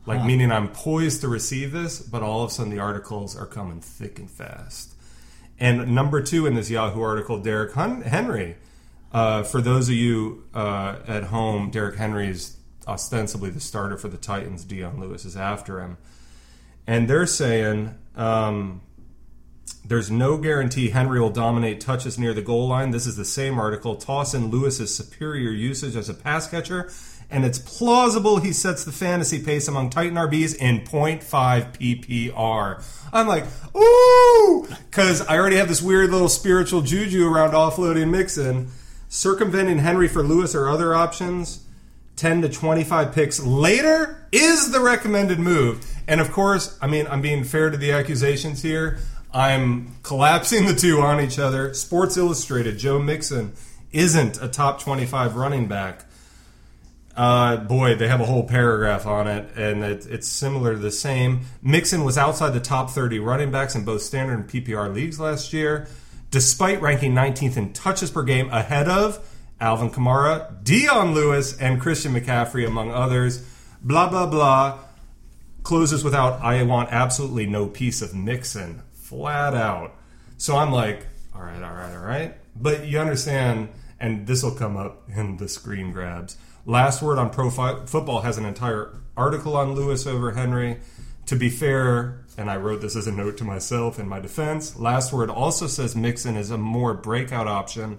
[0.04, 0.26] like, huh.
[0.26, 3.80] meaning I'm poised to receive this, but all of a sudden the articles are coming
[3.80, 4.94] thick and fast.
[5.58, 8.56] And number two in this Yahoo article, Derrick Henry.
[9.12, 14.08] Uh, for those of you uh, at home, Derrick Henry is ostensibly the starter for
[14.08, 14.64] the Titans.
[14.64, 15.98] Dion Lewis is after him.
[16.86, 18.82] And they're saying um,
[19.84, 22.92] there's no guarantee Henry will dominate touches near the goal line.
[22.92, 23.96] This is the same article.
[23.96, 26.90] Toss in Lewis's superior usage as a pass catcher,
[27.30, 32.84] and it's plausible he sets the fantasy pace among Titan RBs in 0.5 PPR.
[33.12, 33.44] I'm like,
[33.76, 38.70] ooh, because I already have this weird little spiritual juju around offloading Mixon.
[39.08, 41.66] Circumventing Henry for Lewis or other options.
[42.16, 45.84] 10 to 25 picks later is the recommended move.
[46.06, 48.98] And of course, I mean, I'm being fair to the accusations here.
[49.32, 51.72] I'm collapsing the two on each other.
[51.74, 53.52] Sports Illustrated, Joe Mixon
[53.92, 56.04] isn't a top 25 running back.
[57.16, 60.90] Uh, boy, they have a whole paragraph on it, and it, it's similar to the
[60.90, 61.42] same.
[61.60, 65.52] Mixon was outside the top 30 running backs in both standard and PPR leagues last
[65.52, 65.88] year,
[66.30, 69.26] despite ranking 19th in touches per game ahead of
[69.62, 73.46] Alvin Kamara, Dion Lewis, and Christian McCaffrey, among others.
[73.80, 74.80] Blah, blah, blah.
[75.62, 79.94] Closes without, I want absolutely no piece of Mixon, flat out.
[80.36, 82.34] So I'm like, all right, all right, all right.
[82.60, 83.68] But you understand,
[84.00, 86.36] and this will come up in the screen grabs.
[86.66, 90.80] Last Word on Pro Football has an entire article on Lewis over Henry.
[91.26, 94.76] To be fair, and I wrote this as a note to myself in my defense,
[94.76, 97.98] Last Word also says Mixon is a more breakout option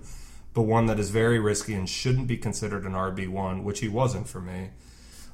[0.53, 4.27] but one that is very risky and shouldn't be considered an RB1, which he wasn't
[4.27, 4.69] for me.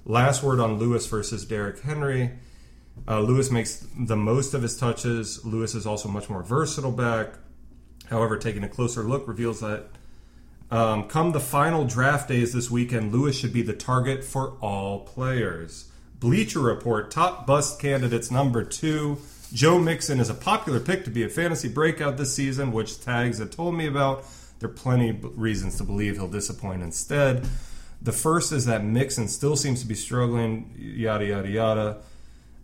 [0.06, 2.32] Last word on Lewis versus Derrick Henry.
[3.08, 5.44] Uh, Lewis makes the most of his touches.
[5.46, 7.36] Lewis is also much more versatile back.
[8.10, 9.90] However, taking a closer look reveals that
[10.72, 15.00] um, come the final draft days this weekend, Lewis should be the target for all
[15.00, 15.92] players.
[16.20, 19.18] Bleacher Report top bust candidates number two.
[19.52, 23.40] Joe Mixon is a popular pick to be a fantasy breakout this season, which tags
[23.40, 24.26] had told me about
[24.60, 27.48] there are plenty of reasons to believe he'll disappoint instead.
[28.02, 31.98] The first is that Mixon still seems to be struggling, yada, yada, yada.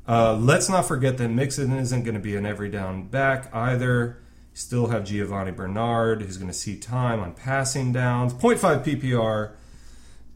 [0.07, 4.17] Uh, let's not forget that Mixon isn't going to be an every down back either.
[4.53, 8.33] Still have Giovani Bernard, who's going to see time on passing downs.
[8.33, 9.51] 0.5 PPR,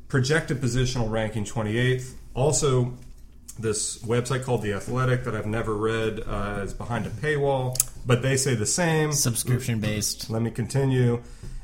[0.10, 2.14] projected positional ranking 28th.
[2.34, 2.94] Also,
[3.60, 8.22] this website called The Athletic that I've never read uh, is behind a paywall, but
[8.22, 9.12] they say the same.
[9.12, 10.30] Subscription based.
[10.30, 11.22] Let me continue.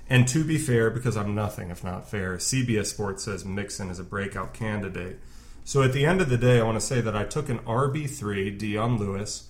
[0.09, 3.99] And to be fair, because I'm nothing if not fair, CBS Sports says Mixon is
[3.99, 5.19] a breakout candidate.
[5.63, 7.59] So at the end of the day, I want to say that I took an
[7.59, 9.49] RB3, Dion Lewis,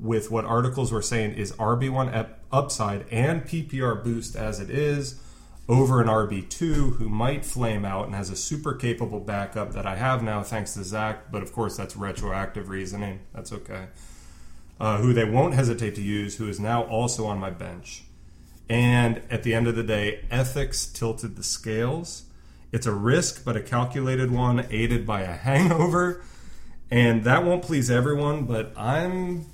[0.00, 5.20] with what articles were saying is RB1 upside and PPR boost as it is,
[5.72, 9.96] over an RB2 who might flame out and has a super capable backup that I
[9.96, 13.20] have now thanks to Zach, but of course that's retroactive reasoning.
[13.34, 13.86] That's okay.
[14.78, 18.04] Uh, who they won't hesitate to use, who is now also on my bench.
[18.68, 22.24] And at the end of the day, ethics tilted the scales.
[22.70, 26.22] It's a risk, but a calculated one, aided by a hangover.
[26.90, 29.46] And that won't please everyone, but I'm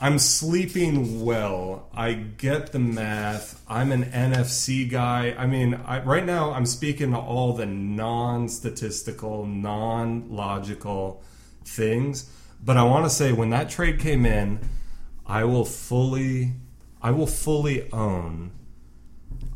[0.00, 1.88] I'm sleeping well.
[1.94, 3.62] I get the math.
[3.66, 5.34] I'm an NFC guy.
[5.38, 11.22] I mean, I, right now I'm speaking to all the non-statistical, non-logical
[11.64, 12.30] things.
[12.62, 14.60] But I want to say when that trade came in,
[15.26, 16.52] I will fully
[17.02, 18.52] I will fully own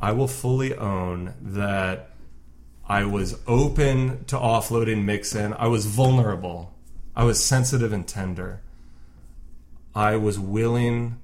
[0.01, 2.11] I will fully own that
[2.89, 5.53] I was open to offloading Mixon.
[5.53, 6.75] I was vulnerable.
[7.15, 8.63] I was sensitive and tender.
[9.95, 11.21] I was willing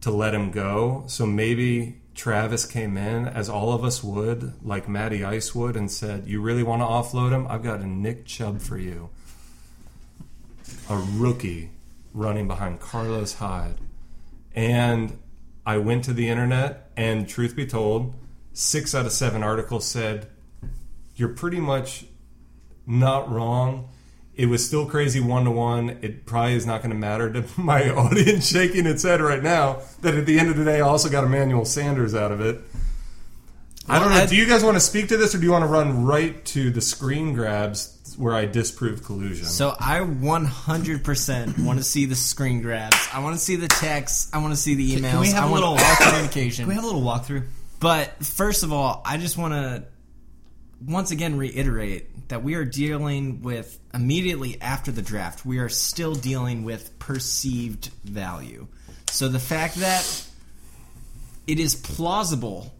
[0.00, 1.04] to let him go.
[1.08, 5.90] So maybe Travis came in, as all of us would, like Matty Ice would, and
[5.90, 7.46] said, "You really want to offload him?
[7.48, 9.10] I've got a Nick Chubb for you,
[10.88, 11.70] a rookie
[12.14, 13.78] running behind Carlos Hyde."
[14.54, 15.18] And
[15.66, 18.14] I went to the internet, and truth be told,
[18.52, 20.28] six out of seven articles said,
[21.16, 22.06] "You're pretty much
[22.86, 23.88] not wrong."
[24.36, 25.98] It was still crazy one to one.
[26.02, 29.80] It probably is not going to matter to my audience shaking its head right now
[30.02, 32.60] that at the end of the day, I also got Emmanuel Sanders out of it.
[33.88, 34.16] I don't know.
[34.16, 36.04] I- do you guys want to speak to this, or do you want to run
[36.04, 39.46] right to the screen grabs where I disprove collusion?
[39.46, 42.96] So I 100% want to see the screen grabs.
[43.12, 44.28] I want to see the texts.
[44.34, 45.10] I want to see the emails.
[45.12, 46.64] Can we have I a little all communication.
[46.64, 47.46] Can we have a little walkthrough?
[47.78, 49.84] But first of all, I just want to
[50.84, 55.46] once again reiterate that we are dealing with immediately after the draft.
[55.46, 58.66] We are still dealing with perceived value.
[59.10, 60.26] So the fact that
[61.46, 62.74] it is plausible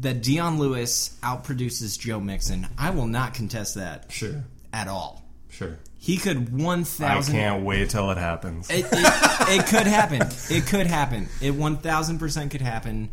[0.00, 5.24] that Dion Lewis outproduces Joe Mixon, I will not contest that sure, at all.
[5.48, 5.78] sure.
[5.98, 7.34] He could one I thousand.
[7.34, 8.70] can't wait till it happens.
[8.70, 10.22] It, it, it could happen.
[10.48, 11.28] It could happen.
[11.42, 13.10] It one thousand percent could happen.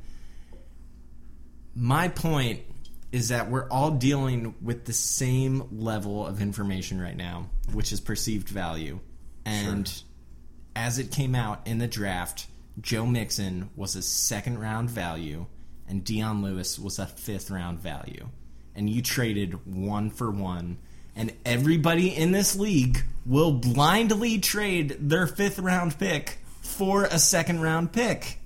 [1.75, 2.61] My point
[3.11, 8.01] is that we're all dealing with the same level of information right now, which is
[8.01, 8.99] perceived value.
[9.45, 9.91] And
[10.75, 12.47] as it came out in the draft,
[12.81, 15.45] Joe Mixon was a second round value,
[15.87, 18.27] and Dion Lewis was a fifth round value.
[18.75, 20.77] And you traded one for one.
[21.15, 27.61] And everybody in this league will blindly trade their fifth round pick for a second
[27.61, 28.39] round pick.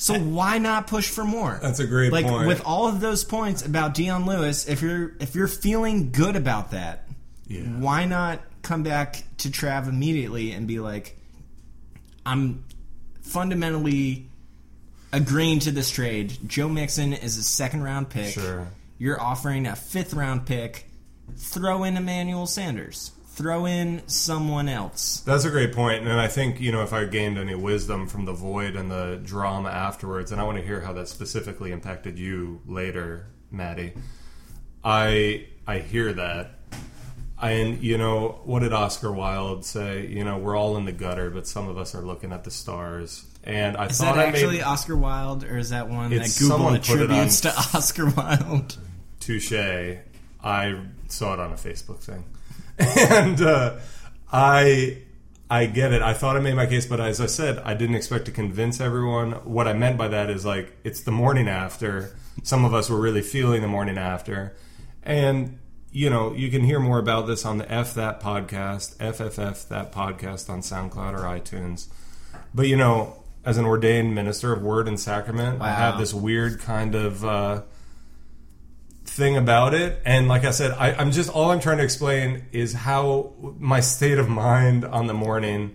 [0.00, 1.58] So why not push for more?
[1.60, 2.46] That's a great like, point.
[2.48, 6.70] With all of those points about Dion Lewis, if you're if you're feeling good about
[6.70, 7.06] that,
[7.48, 7.64] Yeah.
[7.64, 11.18] why not come back to Trav immediately and be like,
[12.24, 12.64] I'm
[13.20, 14.26] fundamentally
[15.12, 16.32] agreeing to this trade.
[16.46, 18.32] Joe Mixon is a second round pick.
[18.32, 18.68] Sure.
[18.98, 20.86] You're offering a fifth round pick.
[21.36, 23.12] Throw in Emmanuel Sanders.
[23.40, 25.20] Throw in someone else.
[25.20, 28.26] That's a great point, and I think you know if I gained any wisdom from
[28.26, 32.18] the void and the drama afterwards, and I want to hear how that specifically impacted
[32.18, 33.94] you later, Maddie.
[34.84, 36.58] I I hear that,
[37.40, 40.06] and you know what did Oscar Wilde say?
[40.06, 42.50] You know we're all in the gutter, but some of us are looking at the
[42.50, 43.24] stars.
[43.42, 46.58] And I Is thought that actually made Oscar Wilde, or is that one that Google
[46.58, 48.76] it on- attributes to Oscar Wilde?
[49.18, 49.52] touche.
[50.42, 52.24] I saw it on a Facebook thing,
[53.10, 53.76] and uh,
[54.32, 55.02] I
[55.50, 56.00] I get it.
[56.00, 58.80] I thought I made my case, but as I said, I didn't expect to convince
[58.80, 59.32] everyone.
[59.44, 62.16] What I meant by that is like it's the morning after.
[62.42, 64.56] Some of us were really feeling the morning after,
[65.02, 65.58] and
[65.90, 69.92] you know you can hear more about this on the F that podcast, FFF that
[69.92, 71.88] podcast on SoundCloud or iTunes.
[72.54, 76.60] But you know, as an ordained minister of Word and Sacrament, I have this weird
[76.60, 77.24] kind of.
[77.24, 77.62] Uh,
[79.10, 80.00] thing about it.
[80.04, 83.80] And like i said I, i'm just all i'm trying to explain is how my
[83.80, 85.74] state of mind on the morning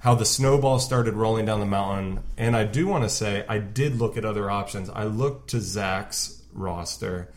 [0.00, 2.22] how the snowball started rolling down the mountain.
[2.36, 4.90] And i do want to say i did look at other options.
[4.90, 7.32] I looked to zach's roster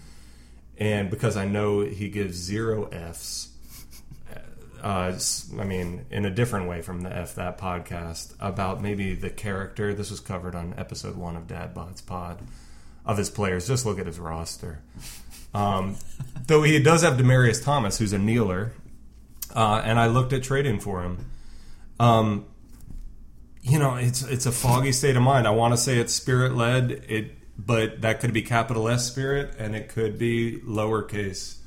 [0.77, 3.47] and because i know he gives zero f's
[4.83, 5.15] uh,
[5.59, 9.93] I mean, in a different way from the F That podcast about maybe the character.
[9.93, 12.39] This was covered on episode one of Dad Bod's Pod
[13.05, 13.67] of his players.
[13.67, 14.81] Just look at his roster.
[15.53, 15.97] Um,
[16.47, 18.71] though he does have Demaryius Thomas, who's a kneeler,
[19.55, 21.29] uh, and I looked at trading for him.
[21.99, 22.45] Um,
[23.61, 25.47] you know, it's it's a foggy state of mind.
[25.47, 26.91] I want to say it's spirit led.
[26.91, 31.57] It, but that could be capital S spirit, and it could be lowercase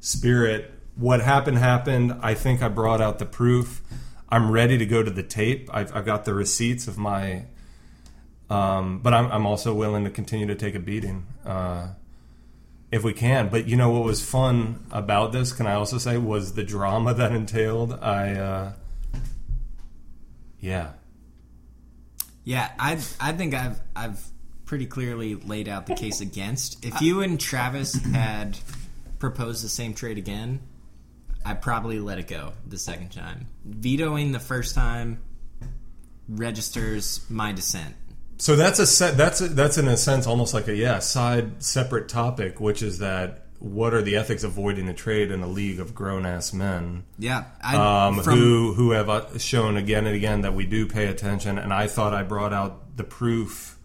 [0.00, 0.72] spirit.
[0.94, 2.16] What happened happened.
[2.20, 3.82] I think I brought out the proof.
[4.28, 5.68] I'm ready to go to the tape.
[5.72, 7.46] I've, I've got the receipts of my.
[8.50, 11.88] Um, but I'm, I'm also willing to continue to take a beating uh,
[12.90, 13.48] if we can.
[13.48, 15.52] But you know what was fun about this?
[15.52, 17.92] Can I also say was the drama that entailed?
[17.94, 18.72] I uh,
[20.58, 20.92] yeah.
[22.44, 24.20] Yeah, I I think I've I've
[24.64, 26.84] pretty clearly laid out the case against.
[26.84, 28.58] If you and Travis had
[29.18, 30.60] proposed the same trade again,
[31.44, 33.46] I probably let it go the second time.
[33.64, 35.20] Vetoing the first time
[36.28, 37.94] registers my dissent.
[38.40, 39.18] So that's a set.
[39.18, 42.98] That's a, that's in a sense almost like a yeah side separate topic, which is
[43.00, 46.54] that what are the ethics of voiding a trade in a league of grown ass
[46.54, 50.64] men Yeah, I, um, from- who who have uh, shown again and again that we
[50.64, 51.58] do pay attention.
[51.58, 53.76] And I thought I brought out the proof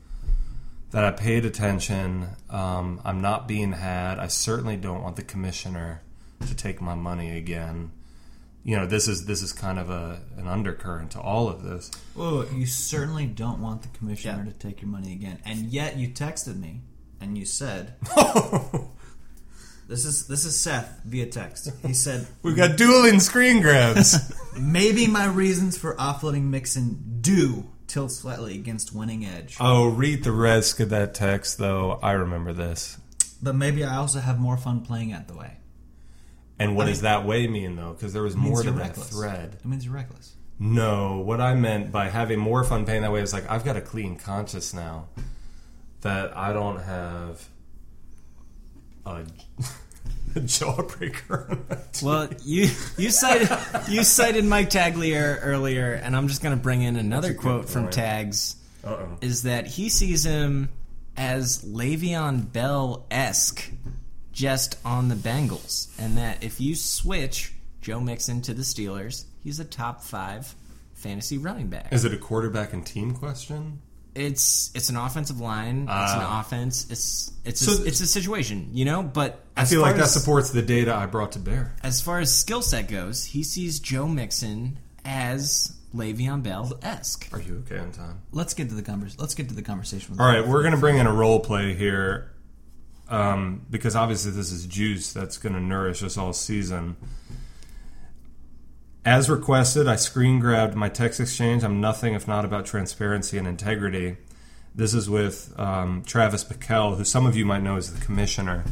[0.91, 2.29] that I paid attention.
[2.49, 4.19] Um, I'm not being had.
[4.19, 6.01] I certainly don't want the commissioner
[6.47, 7.91] to take my money again.
[8.65, 11.89] You know this is this is kind of a an undercurrent to all of this.
[12.17, 14.51] Oh, you certainly don't want the commissioner Yeah.
[14.51, 16.81] to take your money again, and yet you texted me
[17.21, 17.93] and you said,
[19.87, 24.33] "This is this is Seth via text." He said, We've got dueling screen grabs.
[24.59, 30.31] "Maybe my reasons for offloading Mixon do tilt slightly against winning edge, oh, read the
[30.31, 31.99] rest of that text though.
[32.01, 32.97] I remember this.
[33.43, 35.57] but maybe I also have more fun playing at the way."
[36.59, 37.91] And what I does that way mean though?
[37.93, 39.09] Because there was more to that reckless.
[39.09, 39.57] thread.
[39.59, 40.33] It means you're reckless.
[40.57, 43.75] No, what I meant by having more fun paying that way is like I've got
[43.75, 45.07] a clean conscience now
[46.01, 47.45] that I don't have
[49.05, 49.25] a,
[50.35, 51.49] a jawbreaker.
[51.49, 51.59] on.
[52.01, 53.49] Well, you you cited
[53.89, 57.41] you cited Mike Tagliere earlier, and I'm just going to bring in another That's a
[57.41, 57.89] quote from.
[57.89, 58.55] Tags.
[58.83, 59.17] Uh-oh.
[59.21, 60.69] Is that he sees him
[61.17, 63.67] as Le'Veon Bell esque,
[64.35, 69.59] just on the Bengals, and that if you switch Joe Mixon to the Steelers, he's
[69.59, 70.53] a top five
[70.93, 71.91] fantasy running back.
[71.91, 73.79] Is it a quarterback and team question?
[74.13, 75.81] It's it's an offensive line.
[75.83, 76.41] it's an Ah.
[76.41, 76.85] offense.
[76.89, 79.03] It's it's So- a, it's a situation, you know.
[79.03, 81.73] But I feel like that as- supports the data I brought to bear.
[81.83, 87.27] as far as skill set goes, he sees Joe Mixon as Le'Veon Bell esque.
[87.33, 88.19] Are you okay on time?
[88.31, 89.17] Let's get to the convers.
[89.19, 90.11] Let's get to the conversation.
[90.11, 92.31] With All right, we're going to bring in a role play here
[93.09, 96.95] um, because obviously this is juice that's going to nourish us all season.
[99.03, 101.63] As requested, I screen grabbed my text exchange.
[101.63, 104.17] I'm nothing if not about transparency and integrity.
[104.73, 108.63] This is with um, Travis Bickell, who some of you might know as the commissioner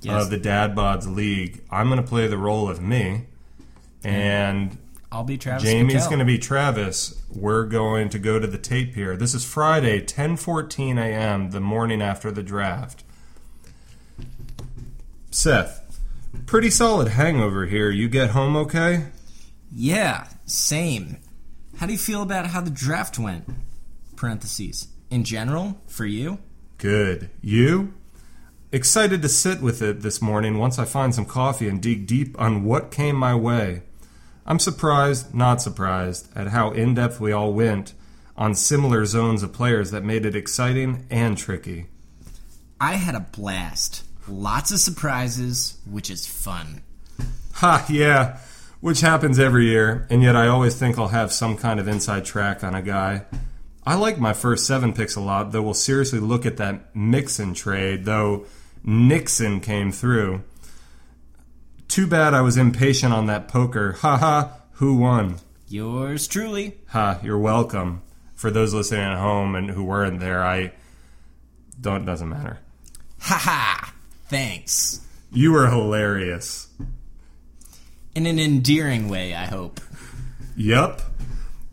[0.00, 0.22] Yes.
[0.24, 1.62] of the Dad Bods League.
[1.70, 3.24] I'm going to play the role of me,
[4.02, 4.76] and
[5.10, 5.62] I'll be Travis.
[5.62, 7.22] Jamie's going to be Travis.
[7.34, 9.16] We're going to go to the tape here.
[9.16, 13.03] This is Friday, 10:14 a.m., the morning after the draft.
[15.34, 16.00] Seth,
[16.46, 17.90] pretty solid hangover here.
[17.90, 19.06] You get home okay?
[19.74, 21.16] Yeah, same.
[21.76, 23.44] How do you feel about how the draft went?
[24.14, 24.86] Parentheses.
[25.10, 26.38] In general, for you?
[26.78, 27.30] Good.
[27.42, 27.94] You?
[28.70, 32.40] Excited to sit with it this morning once I find some coffee and dig deep
[32.40, 33.82] on what came my way.
[34.46, 37.92] I'm surprised, not surprised, at how in depth we all went
[38.36, 41.86] on similar zones of players that made it exciting and tricky.
[42.80, 44.04] I had a blast.
[44.28, 46.82] Lots of surprises, which is fun.
[47.54, 48.38] Ha, yeah,
[48.80, 52.24] which happens every year, and yet I always think I'll have some kind of inside
[52.24, 53.26] track on a guy.
[53.86, 57.52] I like my first seven picks a lot, though we'll seriously look at that Mixon
[57.52, 58.46] trade, though
[58.82, 60.42] Nixon came through.
[61.86, 63.92] Too bad I was impatient on that poker.
[64.00, 65.36] Ha ha, who won?
[65.68, 66.78] Yours truly.
[66.88, 68.02] Ha, you're welcome.
[68.34, 70.72] For those listening at home and who weren't there, I
[71.80, 72.58] don't doesn't matter.
[73.20, 73.93] Ha ha!
[74.26, 75.00] Thanks.
[75.32, 76.68] You were hilarious.
[78.14, 79.80] In an endearing way, I hope.
[80.56, 81.02] Yup.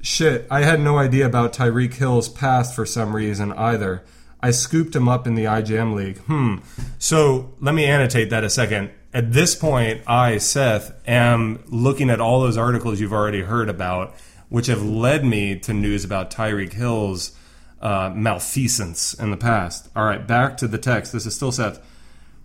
[0.02, 4.04] Shit, I had no idea about Tyreek Hill's past for some reason either.
[4.41, 6.18] I scooped him up in the IGM League.
[6.20, 6.58] Hmm.
[6.97, 8.89] So let me annotate that a second.
[9.14, 14.16] At this point, I, Seth, am looking at all those articles you've already heard about,
[14.49, 17.38] which have led me to news about Tyreek Hill's
[17.82, 19.89] uh, malfeasance in the past.
[19.95, 21.14] All right, back to the text.
[21.14, 21.80] This is still Seth.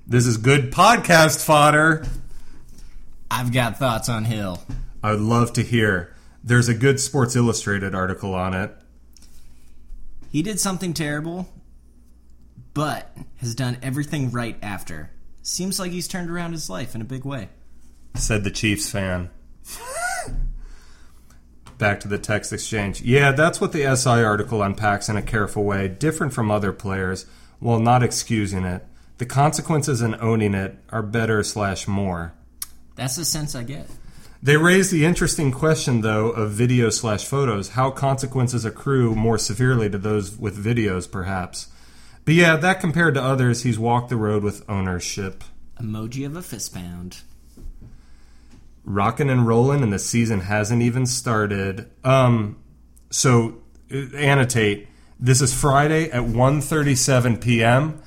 [0.09, 2.07] This is good podcast fodder.
[3.29, 4.63] I've got thoughts on Hill.
[5.03, 6.15] I would love to hear.
[6.45, 8.71] There's a good Sports Illustrated article on it.
[10.31, 11.49] He did something terrible,
[12.73, 15.11] but has done everything right after.
[15.43, 17.49] Seems like he's turned around his life in a big way.
[18.15, 19.31] Said the Chiefs fan.
[21.79, 23.03] Back to the text exchange.
[23.03, 27.27] Yeah, that's what the SI article unpacks in a careful way, different from other players,
[27.59, 28.87] while not excusing it.
[29.19, 32.35] The consequences in owning it are better slash more.
[32.97, 33.89] That's the sense I get.
[34.43, 39.89] They raise the interesting question, though, of video slash photos, how consequences accrue more severely
[39.91, 41.69] to those with videos, perhaps.
[42.25, 45.43] But yeah, that compared to others, he's walked the road with ownership.
[45.81, 47.23] Emoji of a fist pound.
[48.85, 51.91] Rockin' and rollin', and the season hasn't even started.
[52.05, 52.59] Um,
[53.11, 53.63] so
[53.93, 54.89] uh, annotate.
[55.19, 58.03] This is Friday at 1.37 p.m.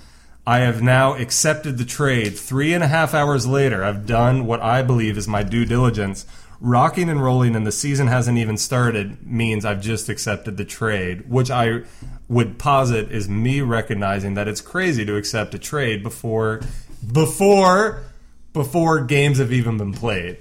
[0.49, 2.35] I have now accepted the trade.
[2.35, 6.25] Three and a half hours later, I've done what I believe is my due diligence.
[6.59, 11.29] Rocking and rolling, and the season hasn't even started means I've just accepted the trade,
[11.29, 11.83] which I
[12.27, 16.61] would posit is me recognizing that it's crazy to accept a trade before
[17.13, 18.01] before
[18.51, 20.37] before games have even been played.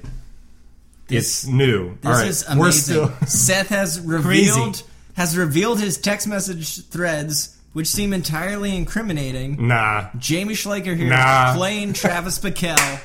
[1.11, 1.99] it's new.
[2.01, 2.59] This right, is amazing.
[2.59, 4.83] we're still Seth has revealed
[5.17, 9.67] has revealed his text message threads, which seem entirely incriminating.
[9.69, 10.07] nah.
[10.19, 11.55] Jamie Schleicher here Nah.
[11.55, 13.01] playing Travis Bickell.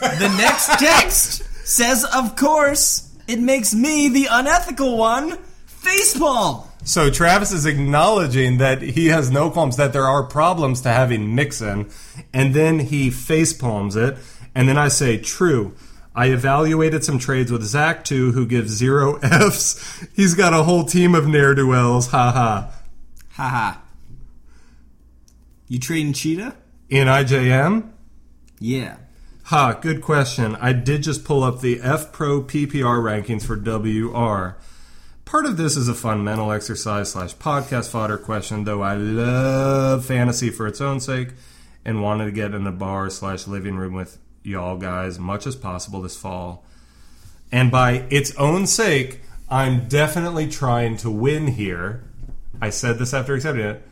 [0.00, 5.38] The next text says, of course, it makes me the unethical one.
[5.82, 6.64] Facepalm.
[6.84, 11.34] So Travis is acknowledging that he has no qualms, that there are problems to having
[11.34, 11.90] Mixon,
[12.32, 14.16] and then he face palms it,
[14.54, 15.74] and then I say, true.
[16.14, 20.06] I evaluated some trades with Zach too, who gives zero Fs.
[20.14, 22.08] He's got a whole team of ne'er do wells.
[22.08, 22.74] Ha ha.
[23.38, 23.78] Haha.
[25.68, 26.56] You trading Cheetah?
[26.90, 27.88] In IJM?
[28.58, 28.96] Yeah.
[29.44, 30.56] Ha, good question.
[30.56, 34.58] I did just pull up the F Pro PPR rankings for WR.
[35.24, 40.04] Part of this is a fun mental exercise slash podcast fodder question, though I love
[40.04, 41.28] fantasy for its own sake
[41.84, 45.46] and wanted to get in the bar slash living room with y'all guys as much
[45.46, 46.64] as possible this fall.
[47.52, 52.02] And by its own sake, I'm definitely trying to win here.
[52.60, 53.82] I said this after accepting it.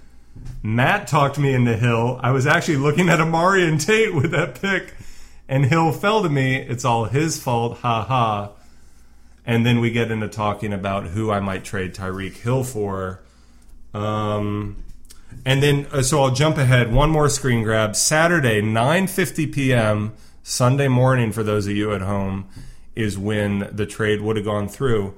[0.63, 2.19] Matt talked me into Hill.
[2.23, 4.95] I was actually looking at Amari and Tate with that pick,
[5.49, 6.57] and Hill fell to me.
[6.57, 7.79] It's all his fault.
[7.79, 8.51] Ha ha.
[9.45, 13.21] And then we get into talking about who I might trade Tyreek Hill for.
[13.95, 14.83] Um,
[15.45, 16.93] and then, uh, so I'll jump ahead.
[16.93, 17.95] One more screen grab.
[17.95, 22.49] Saturday, 9.50 p.m., Sunday morning for those of you at home,
[22.97, 25.15] is when the trade would have gone through.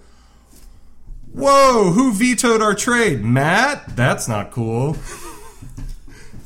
[1.32, 3.24] Whoa, who vetoed our trade?
[3.24, 3.94] Matt?
[3.96, 4.94] That's not cool.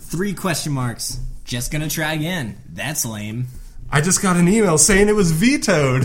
[0.00, 1.18] Three question marks.
[1.44, 2.58] Just gonna try again.
[2.72, 3.46] That's lame.
[3.90, 6.04] I just got an email saying it was vetoed.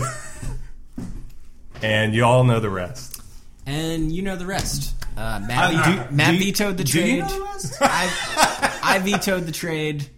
[1.82, 3.20] and you all know the rest.
[3.66, 4.94] And you know the rest.
[5.16, 7.18] Uh, Matt, Uh, ve- do- Matt do vetoed the do you trade.
[7.20, 7.74] know the rest?
[7.80, 10.08] I, I vetoed the trade.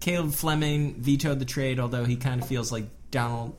[0.00, 3.54] Caleb Fleming vetoed the trade, although he kind of feels like Donald.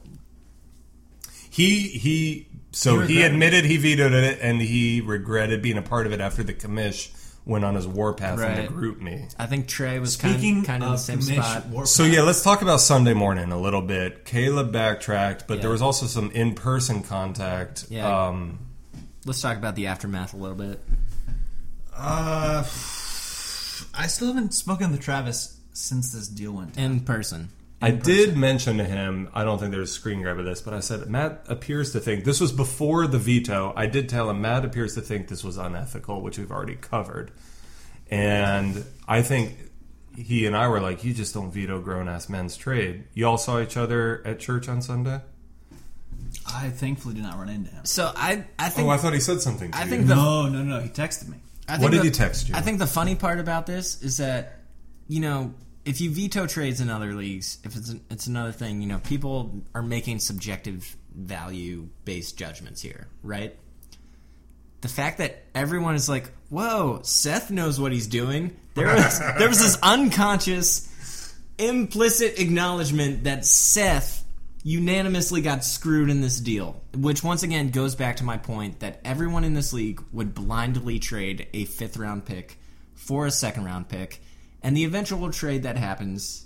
[1.49, 5.81] He he so He he, regretted admitted he vetoed it and he regretted being a
[5.81, 7.09] part of it after the commish
[7.43, 8.59] went on his warpath Right.
[8.59, 9.27] into group me.
[9.39, 11.65] I think Trey was Speaking kind, of, kind of in the same commish, spot.
[11.67, 14.25] War- So yeah, let's talk about Sunday morning a little bit.
[14.25, 15.61] Caleb backtracked, but Yeah.
[15.61, 17.85] there was also some in-person contact.
[17.89, 18.27] Yeah.
[18.27, 18.59] Um,
[19.25, 20.81] Let's talk about the aftermath a little bit.
[21.95, 22.63] Uh,
[23.93, 26.85] I still haven't spoken to Travis since this deal went down.
[26.85, 27.49] In person.
[27.81, 30.73] I did mention to him, I don't think there's a screen grab of this, but
[30.73, 33.73] I said, Matt appears to think, this was before the veto.
[33.75, 37.31] I did tell him, Matt appears to think this was unethical, which we've already covered.
[38.09, 39.55] And I think
[40.17, 43.05] he and I were like, you just don't veto grown ass men's trade.
[43.13, 45.21] You all saw each other at church on Sunday?
[46.45, 47.85] I thankfully did not run into him.
[47.85, 49.89] So I, I think, Oh, I thought he said something to I you.
[49.89, 50.79] think the No, no, no.
[50.81, 51.37] He texted me.
[51.67, 52.55] I think What did the- he text you?
[52.55, 54.59] I think the funny part about this is that
[55.07, 55.53] you know
[55.85, 58.81] if you veto trades in other leagues, if it's an, it's another thing.
[58.81, 63.57] You know, people are making subjective value based judgments here, right?
[64.81, 69.49] The fact that everyone is like, "Whoa, Seth knows what he's doing." There was there
[69.49, 74.23] was this unconscious, implicit acknowledgement that Seth
[74.63, 79.01] unanimously got screwed in this deal, which once again goes back to my point that
[79.03, 82.59] everyone in this league would blindly trade a fifth round pick
[82.93, 84.21] for a second round pick,
[84.63, 86.45] and the eventual trade that happens,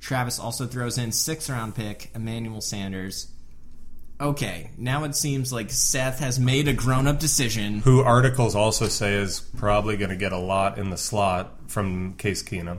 [0.00, 3.28] Travis also throws in sixth round pick Emmanuel Sanders.
[4.20, 7.80] Okay, now it seems like Seth has made a grown up decision.
[7.80, 12.14] Who articles also say is probably going to get a lot in the slot from
[12.14, 12.78] Case Keenum.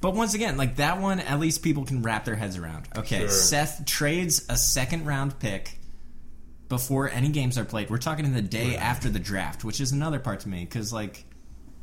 [0.00, 2.86] But once again, like that one, at least people can wrap their heads around.
[2.96, 3.28] Okay, Sure.
[3.28, 5.78] Seth trades a second round pick
[6.68, 7.90] before any games are played.
[7.90, 10.92] We're talking in the day after the draft, which is another part to me because,
[10.92, 11.24] like,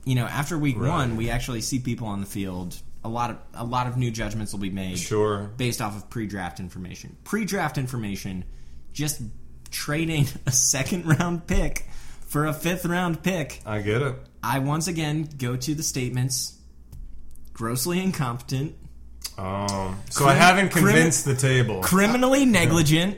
[0.06, 0.90] you know, after week Right.
[0.90, 2.78] one, we actually see people on the field.
[3.04, 5.52] A lot of a lot of new judgments will be made Sure.
[5.58, 7.16] based off of pre-draft information.
[7.24, 8.46] Pre-draft information,
[8.94, 9.22] just
[9.72, 11.88] trading a second round pick
[12.28, 13.62] for a fifth round pick.
[13.66, 14.16] I get it.
[14.42, 16.54] I once again go to the statements
[17.54, 18.76] grossly incompetent,
[19.38, 21.82] Um, so Crim- I haven't crim- convinced the table.
[21.82, 23.18] criminally negligent,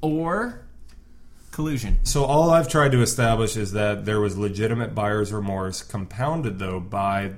[0.00, 0.65] or
[1.56, 1.98] collusion.
[2.04, 6.78] So all I've tried to establish is that there was legitimate buyer's remorse, compounded though
[6.80, 7.32] by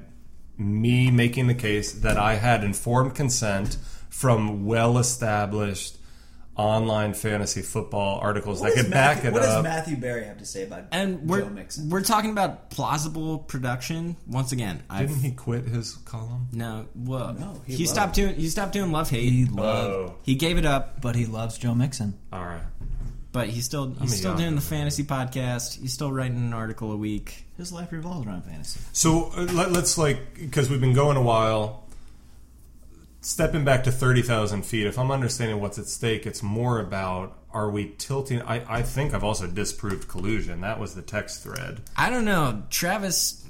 [0.58, 3.78] me making the case that I had informed consent
[4.10, 5.94] from well-established
[6.56, 9.62] online fantasy football articles that What does could back Matthew, it what does.
[9.62, 11.88] Matthew Berry have to say about And we're Joe Mixon?
[11.88, 14.16] we're talking about plausible production.
[14.26, 16.48] Once again, I Didn't he quit his column?
[16.52, 19.30] no whoa No, he, he stopped doing he stopped doing love hate.
[19.30, 22.18] He He, loved, Oh, gave it up, but he loves Joe Mixon.
[22.32, 22.62] all right.
[23.38, 24.66] But he's still he's still doing the guy.
[24.66, 25.80] fantasy podcast.
[25.80, 27.44] He's still writing an article a week.
[27.56, 28.80] His life revolves around fantasy.
[28.92, 31.84] So uh, let, let's like because we've been going a while.
[33.20, 37.38] Stepping back to thirty thousand feet, if I'm understanding what's at stake, it's more about
[37.52, 38.42] are we tilting?
[38.42, 40.60] I, I think I've also disproved collusion.
[40.62, 41.82] That was the text thread.
[41.96, 42.64] I don't know.
[42.70, 43.47] Travis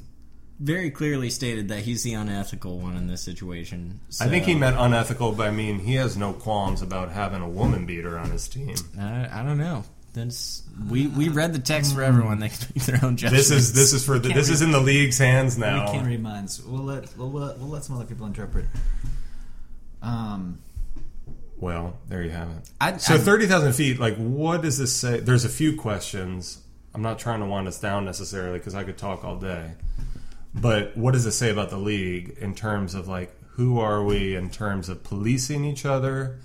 [0.61, 4.01] very clearly stated that he's the unethical one in this situation.
[4.21, 7.49] I think he meant unethical, by I mean he has no qualms about having a
[7.49, 8.75] woman beater on his team.
[8.99, 9.85] I, I don't know.
[10.15, 12.41] That's we we read the text for everyone.
[12.41, 13.49] They can make their own judgments.
[13.51, 15.85] This is this is for the, this is in the league's hands now.
[15.87, 16.61] We can't read minds.
[16.65, 18.65] We'll let we'll, let- we'll let some other people interpret.
[20.03, 20.59] Um,
[21.59, 22.71] Well, there you have it.
[22.81, 23.99] I- so I- thirty thousand feet.
[24.01, 25.21] Like, what does this say?
[25.21, 26.63] There's a few questions.
[26.95, 29.73] I'm not trying to wind us down necessarily because I could talk all day.
[30.55, 34.37] But what does it say about the league in terms of like who are we
[34.37, 36.39] in terms of policing each other,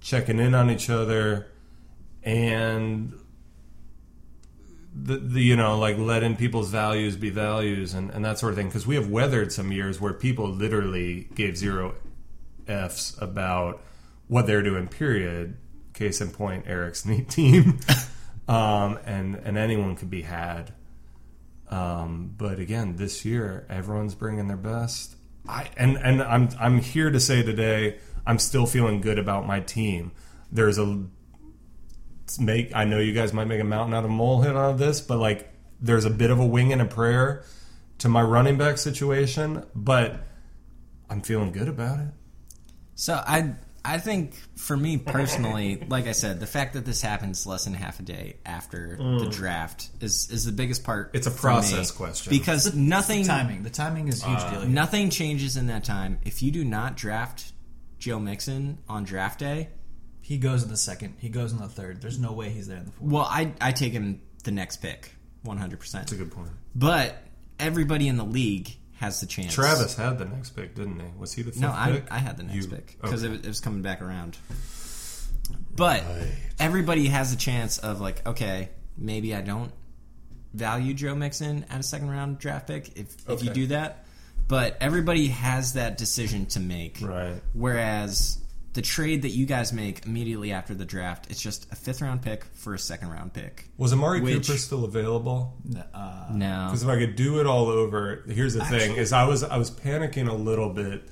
[0.00, 1.46] checking in on each other,
[2.22, 3.14] and
[4.94, 8.58] the, the you know like letting people's values be values and, and that sort of
[8.58, 8.68] thing?
[8.68, 11.94] Because we have weathered some years where people literally gave zero
[12.68, 13.82] f's about
[14.28, 15.56] what they're doing period.
[15.94, 17.80] Case in point eric's neat team.
[18.48, 20.72] Um, and and anyone could be had
[21.70, 25.16] um, but again this year everyone's bringing their best
[25.48, 29.60] i and and i'm i'm here to say today i'm still feeling good about my
[29.60, 30.12] team
[30.52, 31.04] there's a
[32.38, 35.00] make I know you guys might make a mountain out of molehill out of this,
[35.00, 37.42] but like there's a bit of a wing and a prayer
[37.98, 40.20] to my running back situation, but
[41.08, 42.08] I'm feeling good about it.
[42.94, 43.54] So I
[43.84, 47.74] I think for me personally, like I said, the fact that this happens less than
[47.74, 49.32] half a day after the mm.
[49.32, 51.10] draft is is the biggest part.
[51.14, 51.54] It's a for me.
[51.54, 52.30] process question.
[52.30, 53.62] because nothing timing.
[53.62, 54.68] The timing is a huge uh, deal.
[54.68, 56.18] nothing changes in that time.
[56.24, 57.52] If you do not draft
[57.98, 59.68] Joe Mixon on draft day,
[60.20, 61.14] He goes in the second.
[61.18, 62.02] He goes in the third.
[62.02, 63.10] There's no way he's there in the fourth.
[63.10, 66.02] well, I I take him the next pick, one hundred percent.
[66.04, 66.50] That's a good point.
[66.74, 67.16] But
[67.58, 69.54] everybody in the league has the chance.
[69.54, 71.06] Travis had the next pick, didn't he?
[71.18, 72.12] Was he the fifth No, I, pick?
[72.12, 73.32] I had the next You- pick because okay.
[73.32, 74.36] it, was- it was coming back around.
[75.74, 76.32] But Right.
[76.58, 79.72] everybody has a chance of like, okay, maybe I don't
[80.52, 84.04] value Joe Mixon at a second round draft pick if if you do that.
[84.48, 86.98] But everybody has that decision to make.
[87.00, 87.40] Right.
[87.54, 88.36] Whereas
[88.72, 92.22] the trade that you guys make immediately after the draft, it's just a fifth round
[92.22, 93.66] pick for a second round pick.
[93.76, 95.56] Was Amari Which- Cooper still available?
[95.92, 96.66] Uh, No.
[96.68, 99.56] Because if I could do it all over, here's the thing: is I was I
[99.56, 101.08] was panicking a little bit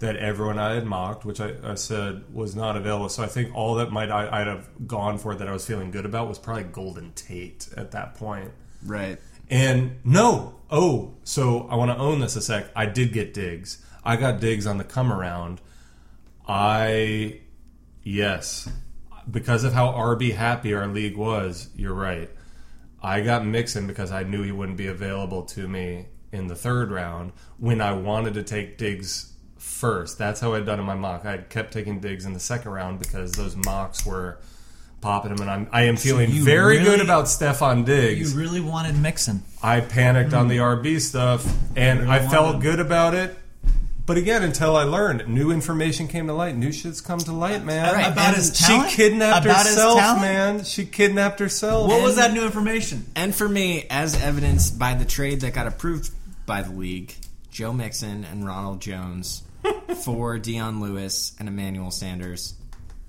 [0.00, 3.08] that everyone I had mocked, which I, I said was not available.
[3.08, 5.90] So I think all that might I, I'd have gone for that I was feeling
[5.90, 8.52] good about was probably Golden Tate at that point.
[8.84, 9.18] Right.
[9.50, 12.66] And no, oh, so I want to own this a sec.
[12.76, 13.82] I did get Diggs.
[14.04, 15.60] I got Diggs on the come around.
[16.48, 17.40] I,
[18.02, 18.68] yes,
[19.30, 22.30] because of how RB happy our league was, you're right.
[23.02, 26.90] I got Mixon because I knew he wouldn't be available to me in the third
[26.90, 30.18] round when I wanted to take Diggs first.
[30.18, 31.24] That's how I'd done in my mock.
[31.24, 34.38] I had kept taking Diggs in the second round because those mocks were
[35.00, 38.34] popping them, and I'm I am feeling you very good about Stefon Diggs.
[38.34, 39.42] you really wanted Mixon.
[39.62, 41.46] I panicked on the RB stuff,
[41.76, 43.37] and Really I felt good about it.
[44.08, 46.56] But again, until I learned, new information came to light.
[46.56, 47.92] New shit's come to light, man.
[47.92, 48.90] Right, About and his She talent?
[48.90, 50.22] kidnapped About his herself, talent?
[50.22, 50.64] man.
[50.64, 51.88] She kidnapped herself.
[51.88, 53.04] What was that new information?
[53.14, 56.10] And for me, as evidenced by the trade that got approved
[56.46, 57.14] by the league,
[57.50, 59.42] Joe Mixon and Ronald Jones
[60.04, 62.54] for Dion Lewis and Emmanuel Sanders,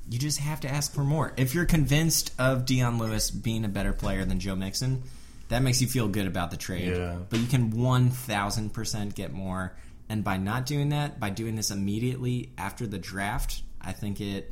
[0.10, 1.32] you just have to ask for more.
[1.38, 5.04] If you're convinced of Dion Lewis being a better player than Joe Mixon,
[5.48, 6.94] that makes you feel good about the trade.
[6.96, 7.16] Yeah.
[7.30, 9.72] But you can 1000% get more.
[10.10, 14.52] And by not doing that, by doing this immediately after the draft, I think it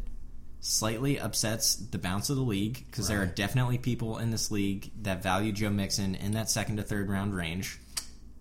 [0.60, 4.92] slightly upsets the bounce of the league because there are definitely people in this league
[5.04, 7.80] that value Joe Mixon in that second to third round range,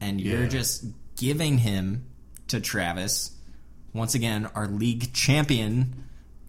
[0.00, 0.84] and you're just
[1.16, 2.04] giving him
[2.48, 3.32] to Travis.
[3.92, 6.04] Once again, our league champion,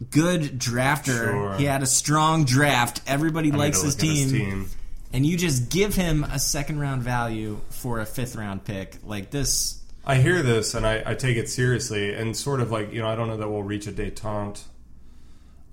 [0.10, 1.32] good drafter.
[1.32, 1.54] Sure.
[1.56, 3.02] He had a strong draft.
[3.08, 4.70] Everybody I likes his team, team.
[5.14, 9.32] and you just give him a second round value for a fifth round pick like
[9.32, 9.82] this.
[10.08, 13.10] I hear this and I, I take it seriously, and sort of like you know,
[13.10, 14.64] I don't know that we'll reach a détente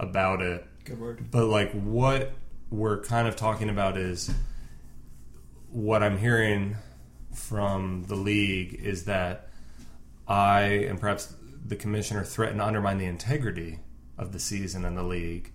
[0.01, 0.66] about it.
[0.85, 1.30] Good word.
[1.30, 2.32] But like what
[2.68, 4.35] we're kind of talking about is
[5.70, 6.74] what I'm hearing
[7.32, 9.51] from the league is that
[10.26, 11.32] I and perhaps
[11.64, 13.78] the commissioner threaten to undermine the integrity
[14.18, 15.53] of the season and the league.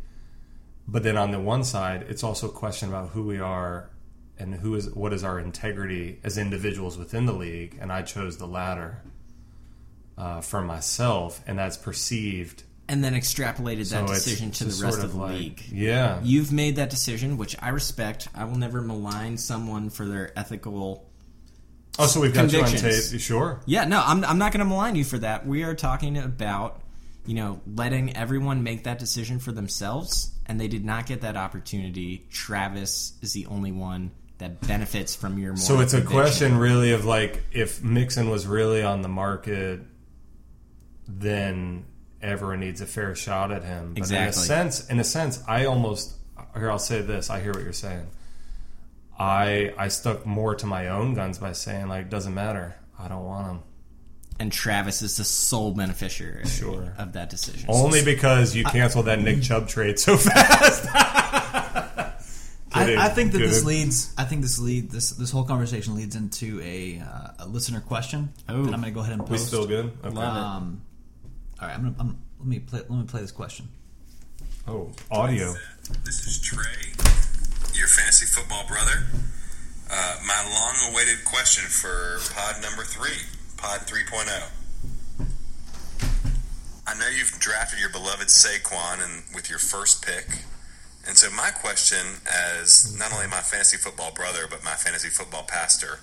[0.88, 3.90] But then on the one side, it's also a question about who we are
[4.40, 7.78] and who is what is our integrity as individuals within the league.
[7.80, 9.02] And I chose the latter
[10.18, 12.64] uh, for myself, and that's perceived.
[12.88, 15.64] And then extrapolated So that decision to the rest sort of the like- league.
[15.72, 18.28] Yeah, You've made that decision, which I respect.
[18.34, 21.06] I will never malign someone for their ethical.
[22.00, 23.20] Oh, so we've got you on tape.
[23.20, 23.62] Sure.
[23.66, 25.46] Yeah, no, I'm, I'm not going to malign you for that.
[25.46, 26.82] We are talking about,
[27.26, 31.36] you know, letting everyone make that decision for themselves, and they did not get that
[31.38, 32.26] opportunity.
[32.32, 35.52] Travis is the only one that benefits from your.
[35.52, 35.58] More.
[35.58, 36.22] So it's a conviction.
[36.22, 39.82] question, really, of like if Mixon was really on the market,
[41.08, 41.86] then
[42.22, 43.94] everyone needs a fair shot at him.
[43.98, 46.14] But in a sense, in a sense, I almost
[46.56, 46.70] here.
[46.72, 47.30] I'll say this.
[47.30, 48.08] I hear what you're saying.
[49.18, 52.76] I I stuck more to my own guns by saying like doesn't matter.
[52.98, 53.60] I don't want him.
[54.40, 56.94] and Travis is the sole beneficiary Sure.
[56.98, 57.66] of that decision.
[57.70, 60.86] Only because you canceled that Nick Chubb trade so fast.
[62.72, 64.14] I, I think that this leads.
[64.18, 68.30] I think this lead this this whole conversation leads into a, uh, a listener question
[68.48, 68.64] Oh.
[68.64, 69.32] that I'm going to go ahead and post.
[69.32, 69.86] we still good?
[70.06, 70.10] Okay.
[70.10, 70.18] It.
[70.18, 70.82] Um,
[71.62, 72.80] all right, I'm gonna, I'm, let me play.
[72.80, 73.68] Let me play this question.
[74.68, 75.54] Oh, audio.
[76.06, 76.94] This is Trey,
[77.74, 79.08] your fantasy football brother.
[79.92, 83.18] Uh, my long awaited question for pod number three,
[83.58, 85.26] pod 3.0.
[86.86, 90.28] I know you've drafted your beloved Saquon and with your first pick.
[91.10, 91.98] And so, my question,
[92.56, 95.98] as not only my fantasy football brother, but my fantasy football pastor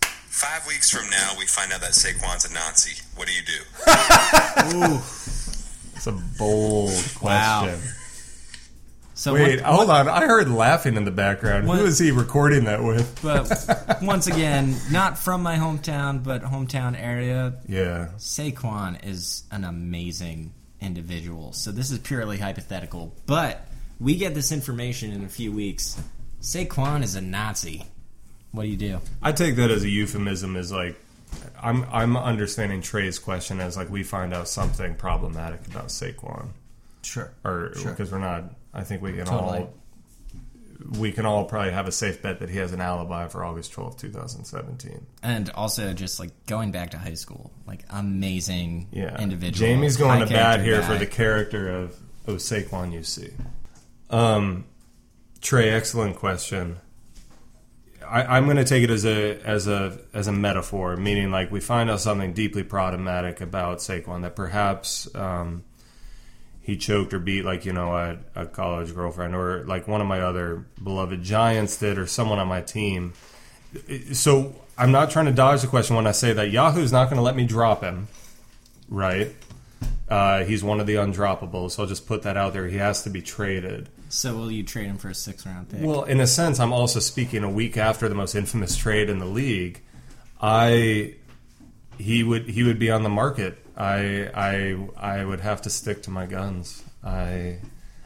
[0.00, 3.02] five weeks from now, we find out that Saquon's a Nazi.
[3.14, 3.60] What do you do?
[5.94, 7.20] It's a bold question.
[7.22, 7.60] Wow.
[7.64, 7.80] question.
[9.12, 10.08] so Wait, one- hold on.
[10.08, 11.68] I heard laughing in the background.
[11.68, 13.20] What- Who is he recording that with?
[13.22, 17.52] but once again, not from my hometown, but hometown area.
[17.68, 18.08] Yeah.
[18.16, 21.52] Saquon is an amazing individual.
[21.52, 23.66] So this is purely hypothetical, but
[24.00, 26.00] we get this information in a few weeks.
[26.40, 27.84] Saquon is a Nazi.
[28.50, 29.00] What do you do?
[29.22, 30.98] I take that as a euphemism as like
[31.62, 36.48] I'm I'm understanding Trey's question as like we find out something problematic about Saquon.
[37.02, 37.32] Sure.
[37.44, 37.90] Or Sure.
[37.92, 39.58] because we're not I think we can Totally.
[39.60, 39.74] all
[40.98, 43.72] we can all probably have a safe bet that he has an alibi for August
[43.72, 45.06] twelfth, 2017.
[45.22, 49.20] And also just like going back to high school, like amazing Yeah.
[49.20, 49.68] individual.
[49.68, 53.32] Jamie's going to bat here for the character of, Saquon UC.
[54.10, 54.64] Um,
[55.40, 56.78] Trey, excellent question.
[58.06, 61.50] I, I'm going to take it as a as a as a metaphor, meaning like
[61.50, 65.64] we find out something deeply problematic about Saquon that perhaps um,
[66.62, 70.06] he choked or beat like you know a, a college girlfriend or like one of
[70.06, 73.12] my other beloved Giants did or someone on my team.
[74.12, 77.16] So I'm not trying to dodge the question when I say that Yahoo's not going
[77.16, 78.08] to let me drop him,
[78.88, 79.34] right?
[80.08, 82.66] Uh, he's one of the undroppables, so I'll just put that out there.
[82.66, 83.88] He has to be traded.
[84.10, 85.80] So will you trade him for a six round pick?
[85.82, 89.18] Well, in a sense, I'm also speaking a week after the most infamous trade in
[89.18, 89.80] the league.
[90.40, 91.14] I
[91.98, 93.58] he would he would be on the market.
[93.76, 96.82] I I I would have to stick to my guns.
[97.04, 97.58] I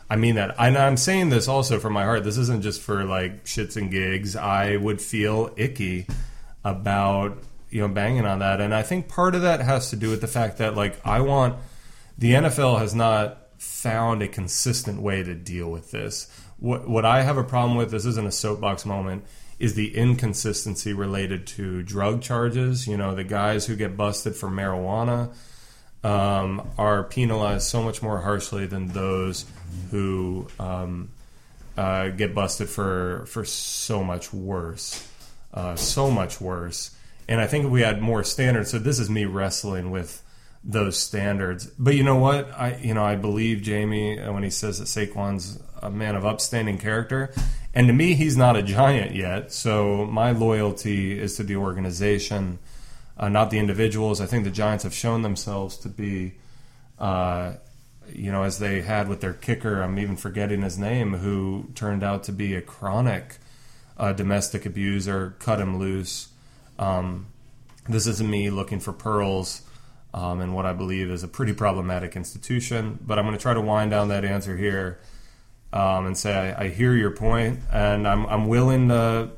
[0.09, 0.55] I mean that.
[0.59, 2.25] And I'm saying this also from my heart.
[2.25, 4.37] This isn't just for like shits and gigs.
[4.37, 6.07] I would feel icky
[6.65, 7.39] about
[7.71, 10.21] you know banging on that, and I think part of that has to do with
[10.21, 11.57] the fact that like I want
[12.19, 16.31] the NFL has not found a consistent way to deal with this.
[16.59, 19.25] What what I have a problem with, this isn't a soapbox moment,
[19.59, 22.87] is the inconsistency related to drug charges.
[22.87, 25.31] You know, the guys who get busted for marijuana
[26.05, 29.45] um, are penalized so much more harshly than those
[29.91, 31.11] who um,
[31.77, 35.09] uh, get busted for for so much worse,
[35.55, 36.95] uh, so much worse.
[37.29, 40.23] And I think if we had more standards, so this is me wrestling with
[40.63, 41.67] those standards.
[41.79, 42.51] But you know what?
[42.53, 46.25] I you know I believe Jamie uh, when he says that Saquon's a man of
[46.25, 47.33] upstanding character,
[47.77, 49.53] and to me he's not a giant yet.
[49.53, 52.59] So my loyalty is to the organization,
[53.19, 54.19] uh, not the individuals.
[54.19, 56.33] I think the Giants have shown themselves to be.
[56.99, 57.57] Uh,
[58.15, 62.05] you know, as they had with their kicker, I'm even forgetting his name, who turned
[62.05, 63.39] out to be a chronic
[63.99, 66.29] uh, domestic abuser, cut him loose.
[66.79, 67.27] Um,
[67.89, 69.63] this isn't me looking for pearls
[70.15, 73.55] um, in what I believe is a pretty problematic institution, but I'm going to try
[73.55, 74.99] to wind down that answer here
[75.77, 79.31] um, and say I, I hear your point, and I'm, I'm willing to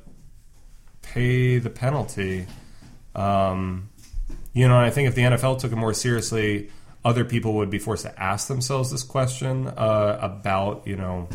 [1.02, 2.46] pay the penalty.
[3.16, 3.90] Um,
[4.52, 6.70] you know, and I think if the NFL took it more seriously,
[7.04, 11.28] other people would be forced to ask themselves this question uh, about, you know,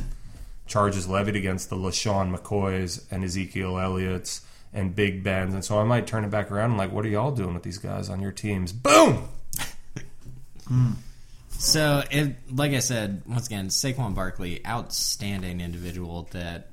[0.67, 5.53] charges levied against the LeSean McCoys and Ezekiel Elliott's and Big Ben's.
[5.53, 7.63] And so I might turn it back around and like, what are y'all doing with
[7.63, 8.71] these guys on your teams?
[8.71, 9.27] Boom!
[11.63, 16.69] So, it, like I said, once again, Saquon Barkley, outstanding individual that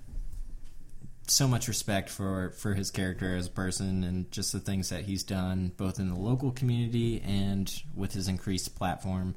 [1.29, 5.03] so much respect for, for his character as a person and just the things that
[5.05, 9.37] he's done both in the local community and with his increased platform.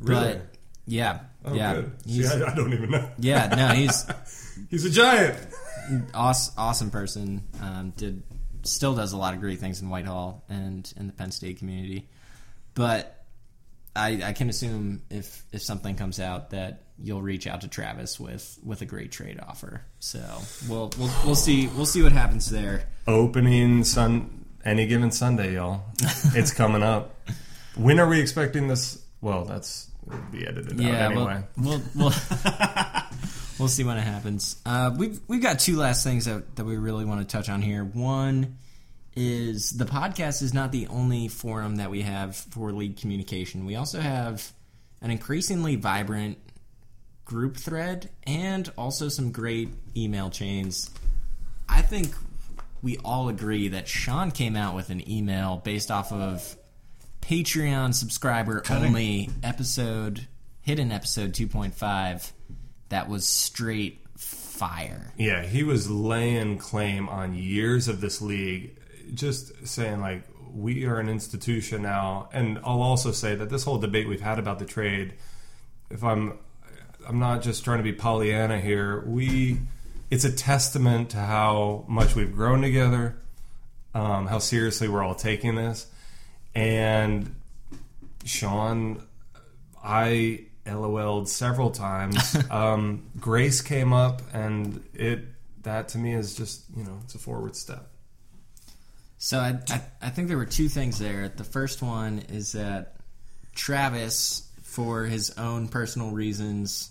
[0.00, 0.34] Really?
[0.34, 0.42] But
[0.86, 1.92] yeah, Oh, yeah, good.
[2.06, 3.10] See, I, I don't even know.
[3.18, 4.06] yeah, no, he's
[4.70, 5.36] He's a giant.
[6.14, 7.42] awesome, awesome person.
[7.60, 8.22] Um, did
[8.62, 12.08] still does a lot of great things in Whitehall and in the Penn State community.
[12.74, 13.15] But
[13.96, 18.20] I, I can assume if if something comes out that you'll reach out to Travis
[18.20, 19.82] with with a great trade offer.
[19.98, 20.20] So
[20.68, 22.88] we'll we'll we'll see we'll see what happens there.
[23.06, 25.82] Opening sun any given Sunday, y'all.
[26.34, 27.14] It's coming up.
[27.76, 29.02] When are we expecting this?
[29.20, 31.42] Well, that's it'll be edited Yeah, out anyway.
[31.56, 32.12] we'll we'll we'll,
[33.58, 34.56] we'll see when it happens.
[34.64, 37.62] Uh, we've we've got two last things that that we really want to touch on
[37.62, 37.84] here.
[37.84, 38.58] One
[39.16, 43.64] is the podcast is not the only forum that we have for league communication.
[43.64, 44.52] We also have
[45.00, 46.38] an increasingly vibrant
[47.24, 50.90] group thread and also some great email chains.
[51.68, 52.14] I think
[52.82, 56.56] we all agree that Sean came out with an email based off of
[57.20, 60.28] Patreon subscriber only episode,
[60.60, 62.30] hidden episode 2.5,
[62.90, 65.12] that was straight fire.
[65.16, 68.75] Yeah, he was laying claim on years of this league,
[69.14, 70.22] just saying like
[70.52, 72.28] we are an institution now.
[72.32, 75.14] And I'll also say that this whole debate we've had about the trade,
[75.90, 76.38] if I'm,
[77.06, 79.04] I'm not just trying to be Pollyanna here.
[79.06, 79.58] We,
[80.10, 83.16] it's a testament to how much we've grown together,
[83.94, 85.86] um, how seriously we're all taking this,
[86.54, 87.34] and
[88.24, 89.02] Sean,
[89.82, 92.36] I LOL'd several times.
[92.50, 95.20] um, Grace came up, and it
[95.62, 97.88] that to me is just you know it's a forward step.
[99.18, 101.28] So I, I, I think there were two things there.
[101.28, 102.96] The first one is that
[103.54, 106.90] Travis, for his own personal reasons,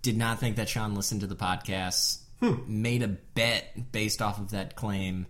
[0.00, 2.18] did not think that Sean listened to the podcast.
[2.66, 5.26] Made a bet based off of that claim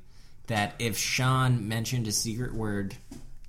[0.46, 2.94] that if Sean mentioned a secret word,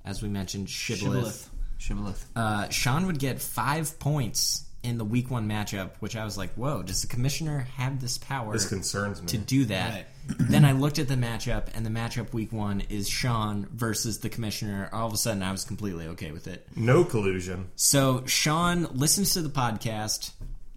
[0.04, 1.48] as we mentioned, shibboleth,
[1.78, 2.24] Shibboleth.
[2.26, 2.26] Shibboleth.
[2.36, 6.52] uh, Sean would get five points in the week one matchup, which I was like,
[6.56, 9.28] whoa, does the commissioner have this power This concerns me.
[9.28, 9.90] to do that?
[9.94, 10.06] Right.
[10.38, 14.28] then I looked at the matchup, and the matchup week one is Sean versus the
[14.28, 14.88] commissioner.
[14.92, 16.66] All of a sudden, I was completely okay with it.
[16.76, 17.70] no collusion.
[17.76, 20.32] So Sean listens to the podcast,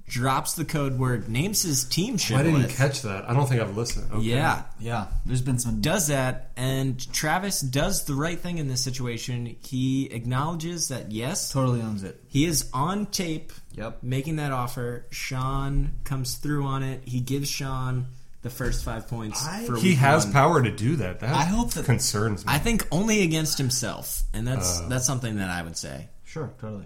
[0.07, 3.29] drops the code word, names his team I didn't catch that.
[3.29, 4.09] I don't think I've listened.
[4.11, 4.21] Okay.
[4.23, 5.81] Yeah, Yeah, there's been some.
[5.81, 9.57] does that, and Travis does the right thing in this situation.
[9.61, 12.21] He acknowledges that yes, Totally owns it.
[12.27, 14.01] he is on tape Yep.
[14.01, 15.05] making that offer.
[15.11, 17.01] Sean comes through on it.
[17.05, 18.07] He gives Sean
[18.47, 19.45] the first five points.
[19.45, 20.33] I- for He has one.
[20.33, 21.19] power to do that.
[21.19, 22.53] That I hope that- concerns me.
[22.53, 24.87] I think only against himself, and that's Uh.
[24.89, 26.09] that's something that I would say.
[26.23, 26.85] Sure, totally.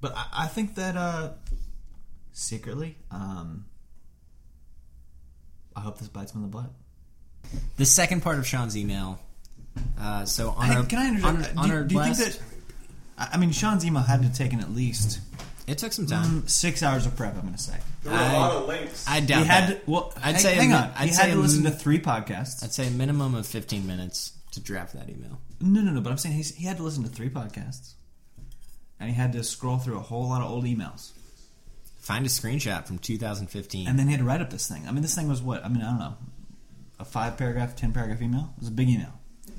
[0.00, 1.32] But I, I think that uh,
[2.32, 3.64] secretly, um,
[5.74, 6.70] I hope this bites him in the butt.
[7.76, 9.20] The second part of Sean's email.
[9.98, 11.56] Uh, so on Hey, our can I on, interject?
[11.58, 12.42] on do, our do you last, think that?
[13.18, 15.20] I I mean, Sean's email had to have taken at least
[15.66, 16.42] it took some time.
[16.42, 17.34] mm, six hours of prep.
[17.34, 19.04] I'm going to say there were a lot of links.
[19.08, 19.84] I doubt he had that.
[19.84, 19.90] to.
[19.90, 20.92] Well, I'd hang, say a hang mi- on.
[20.96, 22.62] I'd he say had a to listen mi- to three podcasts.
[22.64, 25.40] I'd say a minimum of fifteen minutes to draft that email.
[25.60, 26.00] No, no, no.
[26.00, 27.94] But I'm saying he's, he had to listen to three podcasts,
[29.00, 31.10] and he had to scroll through a whole lot of old emails,
[31.98, 33.88] Find a screenshot from 2015.
[33.88, 34.84] and then he had to write up this thing.
[34.86, 35.64] I mean, this thing was what?
[35.64, 36.14] I mean, I don't know,
[37.00, 38.52] a five paragraph, ten paragraph email.
[38.56, 39.12] It was a big email.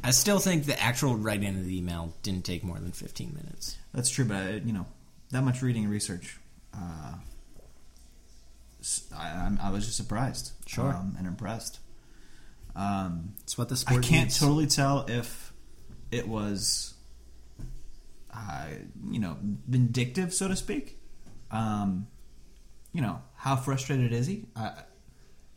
[0.04, 3.78] I still think the actual writing of the email didn't take more than 15 minutes.
[3.94, 4.86] That's true, but I, you know,
[5.32, 6.38] that much reading and research,
[6.74, 7.14] uh,
[9.16, 10.94] I, I was just surprised, Sure.
[10.94, 11.80] um, and impressed.
[12.76, 14.06] Um, It's what the sport.
[14.06, 14.40] I can't needs.
[14.40, 15.52] totally tell if
[16.12, 16.94] it was,
[18.34, 18.68] uh,
[19.10, 19.38] you know,
[19.68, 21.00] vindictive, so to speak.
[21.52, 22.08] Um,
[22.94, 24.46] you know, how frustrated is he?
[24.56, 24.68] I,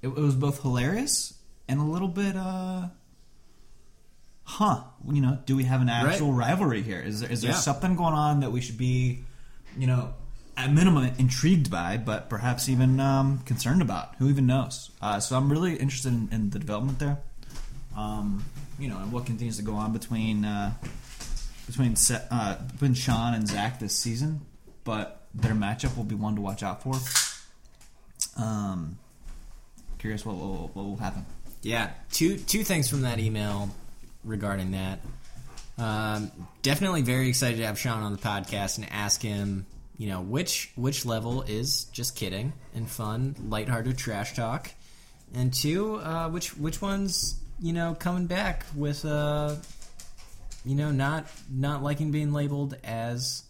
[0.03, 1.35] it, it was both hilarious
[1.69, 2.89] and a little bit, uh,
[4.45, 4.83] huh?
[5.09, 7.01] You know, do we have an actual rivalry here?
[7.01, 7.57] Is there is there Yeah.
[7.59, 9.25] something going on that we should be,
[9.79, 10.15] you know,
[10.57, 14.15] at minimum intrigued by, but perhaps even um, concerned about?
[14.17, 14.91] Who even knows?
[15.01, 17.19] Uh, so I'm really interested in, in the development there.
[17.97, 18.45] Um,
[18.79, 20.73] you know, and what continues to go on between uh,
[21.67, 24.41] between Se- uh, between Sean and Zach this season,
[24.85, 26.95] but their matchup will be one to watch out for.
[28.37, 28.99] Um,
[29.99, 31.27] curious what will, what will happen.
[31.63, 33.71] Yeah, two two things from that email
[34.25, 35.01] regarding that.
[35.79, 36.31] Um,
[36.63, 39.67] definitely very excited to have Sean on the podcast and ask him,
[39.97, 44.71] you know, which which level is just kidding and fun, lighthearted trash talk,
[45.35, 49.55] and two, uh, which which ones you know coming back with, uh,
[50.65, 53.45] you know, not not liking being labeled as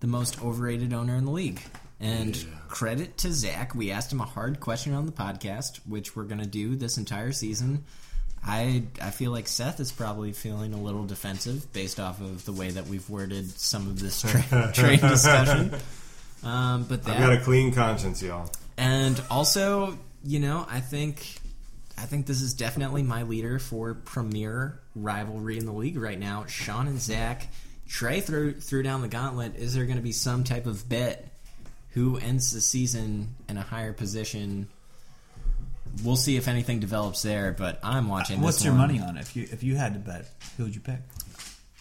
[0.00, 1.60] the most overrated owner in the league.
[1.98, 6.24] And credit to Zach, we asked him a hard question on the podcast, which we're
[6.24, 7.84] going to do this entire season.
[8.46, 12.52] I I feel like Seth is probably feeling a little defensive based off of the
[12.52, 15.74] way that we've worded some of this tra- trade discussion.
[16.44, 18.50] Um, but that I've got a clean conscience, y'all.
[18.76, 21.26] and also, you know, I think
[21.98, 26.44] I think this is definitely my leader for premier rivalry in the league right now.
[26.46, 27.48] Sean and Zach
[27.88, 29.56] Trey threw threw down the gauntlet.
[29.56, 31.28] Is there going to be some type of bet
[31.90, 34.68] who ends the season in a higher position?
[36.04, 38.40] We'll see if anything develops there, but I'm watching.
[38.40, 38.88] What's your one.
[38.88, 39.16] money on?
[39.16, 41.00] If you if you had to bet, who would you pick?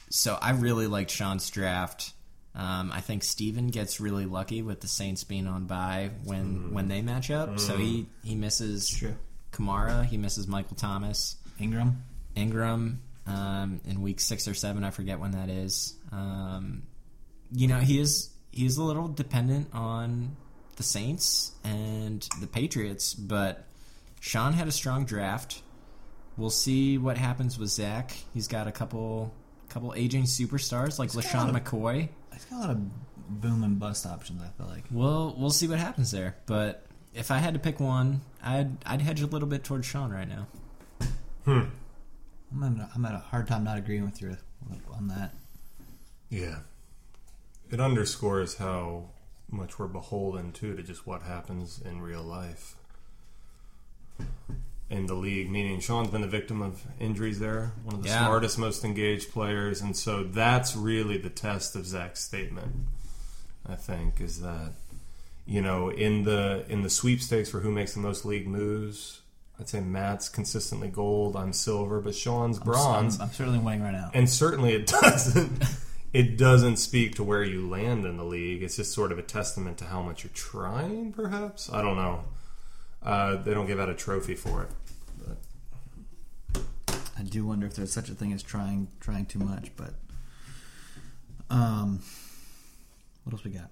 [0.10, 2.14] So I really liked Sean's draft.
[2.56, 6.88] Um, I think Steven gets really lucky with the Saints being on bye when when
[6.88, 7.60] they match up.
[7.60, 9.16] So he he misses True.
[9.52, 12.04] Kamara, he misses Michael Thomas, Ingram.
[12.36, 14.84] Ingram um, in week six or seven.
[14.84, 15.96] I forget when that is.
[16.12, 16.84] Um,
[17.52, 20.36] you know he is he is a little dependent on
[20.78, 23.66] the Saints and the Patriots, but
[24.26, 25.62] Sean had a strong draft.
[26.36, 28.12] We'll see what happens with Zach.
[28.34, 29.32] He's got a couple
[29.70, 32.10] couple aging superstars like got LeSean McCoy.
[32.34, 34.42] I've got a lot of boom and bust options.
[34.42, 34.86] I feel like.
[34.90, 36.36] We'll we'll see what happens there.
[36.48, 40.12] But if I had to pick one, I'd I'd hedge a little bit towards Sean
[40.12, 40.48] right now.
[41.46, 41.66] Hmm.
[42.52, 44.36] I'm having a, I'm having a hard time not agreeing with you
[44.92, 45.36] on that.
[46.32, 46.62] Yeah.
[47.70, 49.12] It underscores how
[49.52, 52.76] much we're beholden too to just what happens in real life
[54.90, 55.50] in the league.
[55.50, 58.26] Meaning, Sean's been the victim of injuries there, one of the Yeah.
[58.26, 62.74] smartest, most engaged players, and so that's really the test of Zach's statement.
[63.68, 64.74] I think is that
[65.48, 69.22] you know in the in the sweepstakes for who makes the most league moves.
[69.60, 71.36] I'd say Matt's consistently gold.
[71.38, 73.16] I'm silver, but Sean's bronze.
[73.16, 74.12] I'm, I'm certainly winning right now.
[74.14, 75.64] and certainly it doesn't
[76.14, 79.22] it doesn't speak to where you land in the league it's just sort of a
[79.22, 82.24] testament to how much you're trying perhaps i don't know
[83.06, 84.70] uh, they don't give out a trophy for it
[86.54, 86.64] but
[87.18, 89.94] I do wonder if there's such a thing as trying trying too much, but
[91.50, 92.02] um,
[93.24, 93.70] what else we got?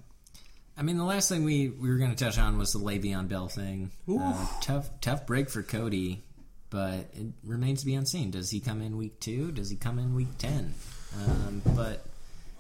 [0.78, 3.28] I mean, the last thing we, we were going to touch on was the Le'Veon
[3.28, 3.92] Bell thing.
[4.10, 6.24] Uh, tough tough break for Cody,
[6.70, 8.32] but it remains to be unseen.
[8.32, 9.52] Does he come in week two?
[9.52, 10.74] Does he come in week ten?
[11.28, 12.06] Um, but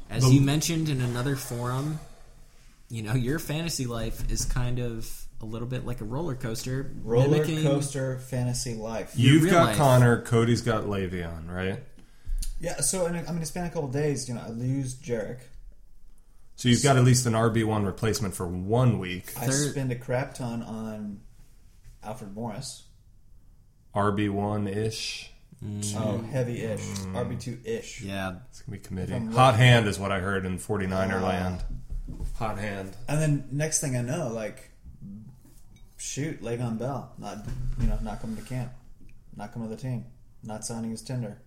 [0.09, 1.99] as The- you mentioned in another forum,
[2.89, 6.91] you know your fantasy life is kind of a little bit like a roller coaster.
[7.03, 9.11] Roller coaster fantasy life.
[9.15, 9.77] You've got life.
[9.77, 11.83] connor cody's got le'veon right
[12.59, 14.27] Yeah, so in a, I mean, it's been a couple days.
[14.29, 15.39] You know, I lose Jerick.
[16.55, 19.95] so you've got at least an rb1 replacement for one week I Third- spend a
[19.95, 21.19] crap ton on
[22.03, 22.83] Alfred Morris.
[23.95, 25.29] rb1-ish
[25.95, 26.81] Oh, heavy-ish,
[27.13, 28.01] RB two ish.
[28.01, 31.25] Yeah, it's gonna be committee From hot hand is what i heard in 49er Ah.
[31.25, 31.63] land
[32.35, 34.71] hot hand And then next thing I know, like,
[36.03, 37.37] shoot, Le'Veon Bell, not
[37.79, 38.71] you know, not coming to camp,
[39.35, 40.05] not coming to the team,
[40.43, 41.41] not signing his tender.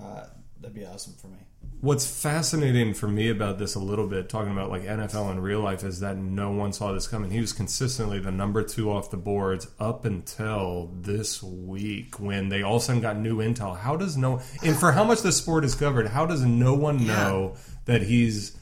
[0.00, 0.24] Uh,
[0.60, 1.38] that'd be awesome for me.
[1.80, 5.60] What's fascinating for me about this a little bit, talking about like NFL in real
[5.60, 7.30] life, is that no one saw this coming.
[7.30, 12.62] He was consistently the number two off the boards up until this week when they
[12.62, 13.78] all of a sudden got new intel.
[13.78, 17.06] How does no, and for how much the sport is covered, how does no one
[17.06, 17.56] know
[17.86, 18.56] that he's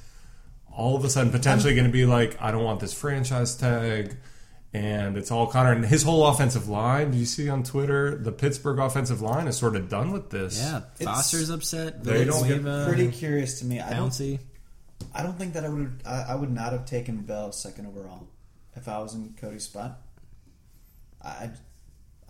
[0.72, 4.16] all of a sudden potentially going to be like, I don't want this franchise tag?
[4.74, 7.10] And it's all Connor and his whole offensive line.
[7.12, 10.58] Do you see on Twitter the Pittsburgh offensive line is sort of done with this?
[10.60, 10.82] yeah.
[11.00, 12.04] It's- Foster's upset.
[12.04, 13.80] They don't get Villanueva, Pretty curious to me.
[13.80, 14.10] I don't.
[14.10, 14.40] bouncy.
[15.14, 16.02] I don't think that I would.
[16.04, 18.26] I, I would not have taken Bell second overall
[18.76, 20.00] if I was in Cody's spot.
[21.24, 21.50] I.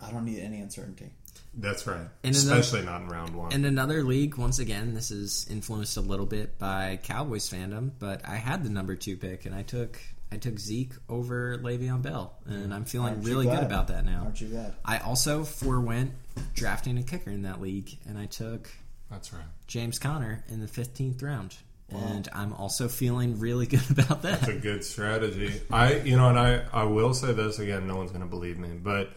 [0.01, 1.11] I don't need any uncertainty.
[1.53, 1.99] That's right.
[2.23, 3.51] And another- Especially not in round one.
[3.51, 8.21] In another league, once again, this is influenced a little bit by Cowboys fandom, but
[8.25, 9.99] I had the number two pick, and I took
[10.31, 14.23] I took Zeke over Le'Veon Bell, and I'm feeling Aren't really good about that now.
[14.25, 14.75] Aren't you glad?
[14.85, 16.11] I also forewent
[16.53, 18.69] drafting a kicker in that league, and I took
[19.09, 19.43] That's right.
[19.67, 21.55] James Conner in the 15th round,
[21.89, 24.41] and I'm also feeling really good about that.
[24.41, 25.61] That's a good strategy.
[25.71, 27.87] I, you know, and I, I will say this again.
[27.87, 29.09] No one's going to believe me, but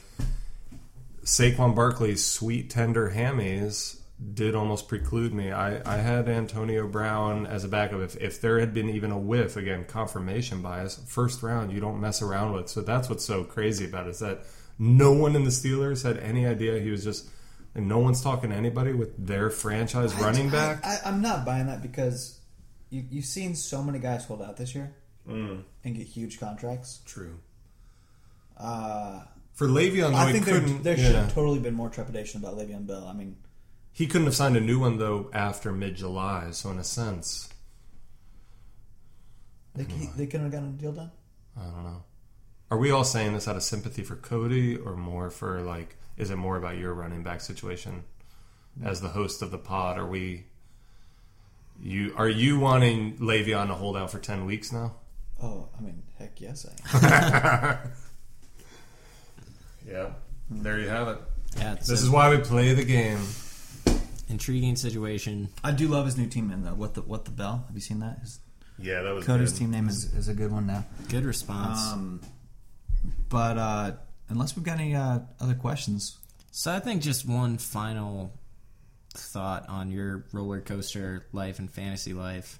[1.24, 4.01] Saquon Barkley's sweet tender hammies
[4.34, 5.52] did almost preclude me.
[5.52, 8.00] I, I had Antonio Brown as a backup.
[8.00, 12.00] If, if there had been even a whiff, again, confirmation bias, first round, you don't
[12.00, 12.68] mess around with.
[12.68, 14.42] So that's what's so crazy about it is that
[14.78, 17.28] no one in the Steelers had any idea he was just.
[17.74, 20.84] And no one's talking to anybody with their franchise running back.
[20.84, 22.38] I, I'm not buying that because
[22.90, 24.94] you, you've seen so many guys hold out this year
[25.26, 25.62] Mm.
[25.84, 27.00] and get huge contracts.
[27.06, 27.38] True.
[28.58, 29.22] Uh,
[29.54, 31.04] For Le'Veon, though, I he think there, there yeah.
[31.06, 33.06] should have totally been more trepidation about Le'Veon Bell.
[33.06, 33.36] I mean,
[33.92, 37.48] He couldn't have signed a new one though after mid July, so in a sense,
[39.74, 41.10] they, he, they couldn't have gotten a deal done.
[41.58, 42.04] I don't know.
[42.70, 46.30] Are we all saying this out of sympathy for Cody, or more for like, is
[46.30, 48.04] it more about your running back situation
[48.82, 49.98] as the host of the pod?
[49.98, 50.46] Are we?
[51.82, 54.94] You are you wanting Le'Veon to hold out for ten weeks now?
[55.42, 56.64] Oh, I mean, heck yes,
[56.94, 57.78] I am.
[59.86, 60.10] Yeah,
[60.48, 61.18] there you have it.
[61.58, 63.18] Yeah, This so is why we play the game.
[64.32, 65.48] Intriguing situation.
[65.62, 66.74] I do love his new team name though.
[66.74, 67.64] What the what the bell?
[67.68, 68.18] Have you seen that?
[68.20, 68.40] His,
[68.78, 69.58] Yeah, that was Cody's good.
[69.60, 70.84] team name is, is a good one now.
[71.08, 71.78] Good response.
[71.92, 72.20] Um,
[73.28, 73.92] but uh,
[74.28, 76.18] unless we've got any uh, other questions,
[76.50, 78.32] so I think just one final
[79.14, 82.58] thought on your roller coaster life and fantasy life.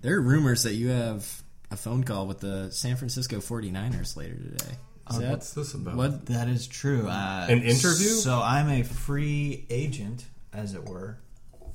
[0.00, 4.36] There are rumors that you have a phone call with the San Francisco 49ers later
[4.36, 4.72] today.
[5.10, 5.96] Is Oh, that What's this about?
[5.96, 6.26] what?
[6.26, 7.08] that is true.
[7.08, 8.08] Uh, An interview?
[8.08, 11.18] So I'm a free agent, as it were,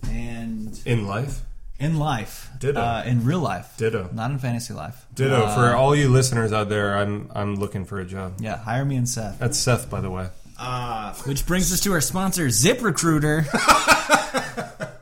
[0.09, 1.41] and In life?
[1.79, 2.79] in life, Ditto.
[2.79, 4.09] uh, in real life, Ditto.
[4.13, 5.05] not in fantasy life.
[5.13, 5.43] Ditto.
[5.45, 8.35] Uh, For all you listeners out there, I'm I'm looking for a job.
[8.39, 9.39] yeah, hire me and Seth.
[9.39, 10.27] That's Seth, by the way.
[10.57, 13.45] Uh, Which brings us to our sponsor, ZipRecruiter.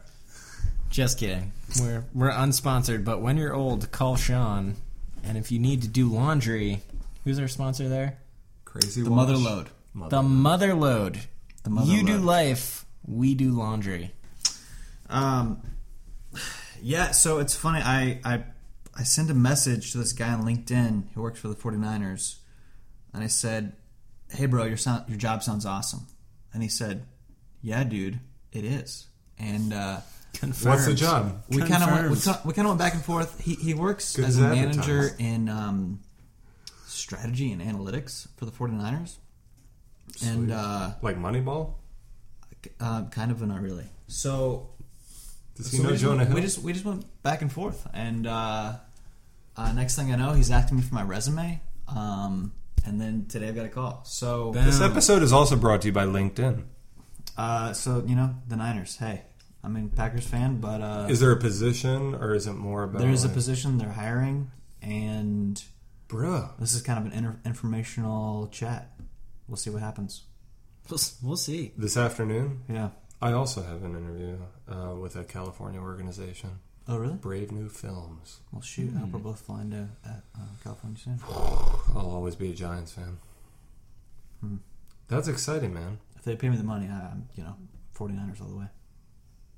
[0.90, 1.52] Just kidding.
[1.80, 4.76] We're we're unsponsored, but when you're old, call Sean.
[5.24, 6.82] And if you need to do laundry,
[7.24, 8.18] who's our sponsor there?
[8.66, 9.04] Crazy.
[9.04, 9.68] the mother load.
[10.10, 11.20] The Mother Load.
[11.64, 14.12] The mother you do life, we do laundry.
[15.10, 15.62] Um,
[16.82, 17.82] yeah, so it's funny.
[17.84, 18.44] I, I
[18.98, 22.38] I sent a message to this guy on LinkedIn who works for the 49ers,
[23.14, 23.74] and I said,
[24.30, 26.08] "Hey, bro, your sound, your job sounds awesome."
[26.54, 27.06] And he said,
[27.62, 28.20] "Yeah, dude,
[28.52, 29.08] it is."
[29.38, 30.02] And uh,
[30.34, 30.76] Confirmed.
[30.76, 31.44] What's the job?
[31.50, 33.42] we kind of went, we kind we kind of went back and forth.
[33.42, 36.00] He he works Good as a manager in um,
[36.88, 39.18] strategy and analytics for the 49ers,
[40.26, 41.74] and uh, Like Moneyball?
[42.80, 43.86] Uh, kind of, but not really.
[44.08, 44.70] So
[45.56, 46.36] Does he So know we, just, Jonah Hill?
[46.36, 48.74] we just we just went back and forth, and uh,
[49.58, 51.62] uh, next thing I know, he's asking me for my resume.
[51.88, 52.54] Um,
[52.86, 54.02] and then today I've got a call.
[54.06, 54.66] So Bam.
[54.66, 56.64] this episode is also brought to you by LinkedIn.
[57.38, 58.96] uh, so you know the Niners.
[58.98, 59.22] Hey,
[59.64, 63.00] I'm a Packers fan, but uh, Is there a position, or is it more about?
[63.00, 64.52] there is a like- position they're hiring,
[64.82, 65.62] and
[66.10, 66.58] Bruh.
[66.60, 68.92] this is kind of an inter- informational chat.
[69.48, 70.24] We'll see what happens.
[70.90, 71.72] We'll, we'll see.
[71.78, 72.90] This afternoon, Yeah.
[73.22, 74.38] I also have an interview
[74.68, 77.14] uh, with a California organization, Oh really?
[77.14, 78.40] Brave New Films.
[78.52, 78.92] Well, shoot.
[78.96, 81.20] I hope we're both flying to uh, uh, California soon.
[81.30, 83.18] I'll always be a Giants fan.
[84.42, 84.56] Hmm.
[85.08, 86.00] That's exciting, man.
[86.16, 87.56] If they pay me the money, I- I'm you know
[87.96, 88.66] 49ers all the way.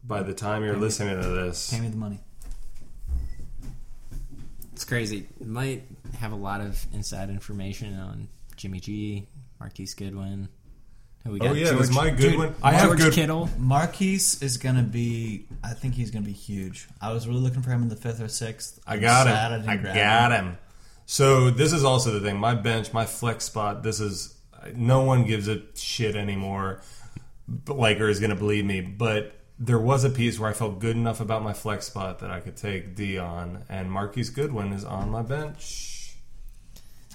[0.04, 2.20] By the time you're Pay me- listening to this, Pay me the money.
[4.74, 5.28] It's crazy.
[5.44, 5.84] Might
[6.20, 8.28] have a lot of inside information on
[8.58, 9.28] Jimmy G,
[9.60, 10.50] Marquise Goodwin.
[11.26, 11.50] Who we got?
[11.50, 12.56] oh yeah, George, there's my good dude, one.
[12.62, 13.14] I have George good.
[13.14, 13.50] Kittle.
[13.58, 15.46] Marquise is gonna be.
[15.64, 16.88] I think he's gonna be huge.
[17.02, 18.80] I was really looking for him in the fifth or sixth.
[18.86, 19.62] I I'm got sad him.
[19.62, 20.58] didn't I got him.
[21.06, 22.38] So this is also the thing.
[22.38, 23.84] My bench, my flex spot.
[23.84, 24.38] This is
[24.76, 26.82] no one gives a shit anymore.
[27.48, 28.80] But like or is going to believe me.
[28.82, 32.32] But there was a piece where I felt good enough about my flex spot that
[32.32, 36.03] I could take Dion and Marquise Goodwin is on my bench.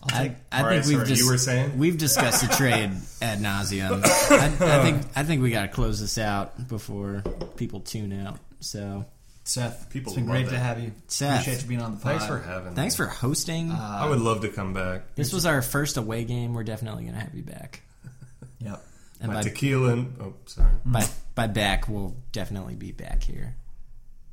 [0.03, 0.17] I'll.
[0.17, 1.79] I, I think right, we've sorry, just you were saying?
[1.79, 2.91] we've discussed the trade
[3.23, 4.05] ad nauseum.
[4.05, 4.83] I, I uh-huh.
[4.83, 7.23] think I think we got to close this out before
[7.57, 8.39] people tune out.
[8.61, 9.05] So
[9.49, 10.51] Seth, People it's been great it.
[10.51, 10.93] to have you.
[11.07, 11.41] Seth.
[11.41, 12.13] Appreciate you being on the pod.
[12.13, 13.05] Thanks for having thanks me.
[13.05, 13.71] for hosting.
[13.71, 15.15] Uh, I would love to come back.
[15.15, 16.53] this was our first away game.
[16.53, 17.83] We're definitely gonna have you back.
[18.61, 18.85] Yep.
[19.21, 20.73] And My by, tequila and oh sorry.
[20.85, 21.07] by
[21.37, 23.55] by back, we'll definitely be back here.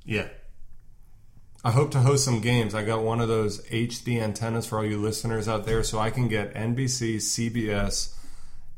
[0.03, 0.27] Yeah.
[1.65, 2.75] I hope to host some games.
[2.75, 6.11] I got one of those HD antennas for all you listeners out there, so I
[6.11, 8.13] can get NBC, CBS,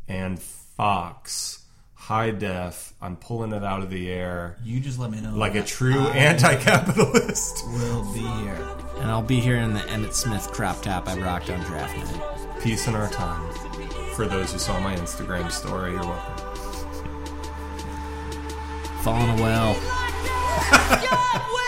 [0.07, 1.65] and Fox
[2.07, 2.93] high def.
[3.01, 5.35] I'm pulling it out of the air You just let me know.
[5.35, 7.65] like a true I anti-capitalist.
[7.68, 8.68] Will be here.
[8.99, 12.61] And I'll be here in the Emmitt Smith crop top I rocked on draft night.
[12.64, 13.53] Peace in our time.
[14.14, 16.45] For those who saw my Instagram story, you're welcome.
[19.03, 19.73] Falling a well.
[20.72, 21.66] God will.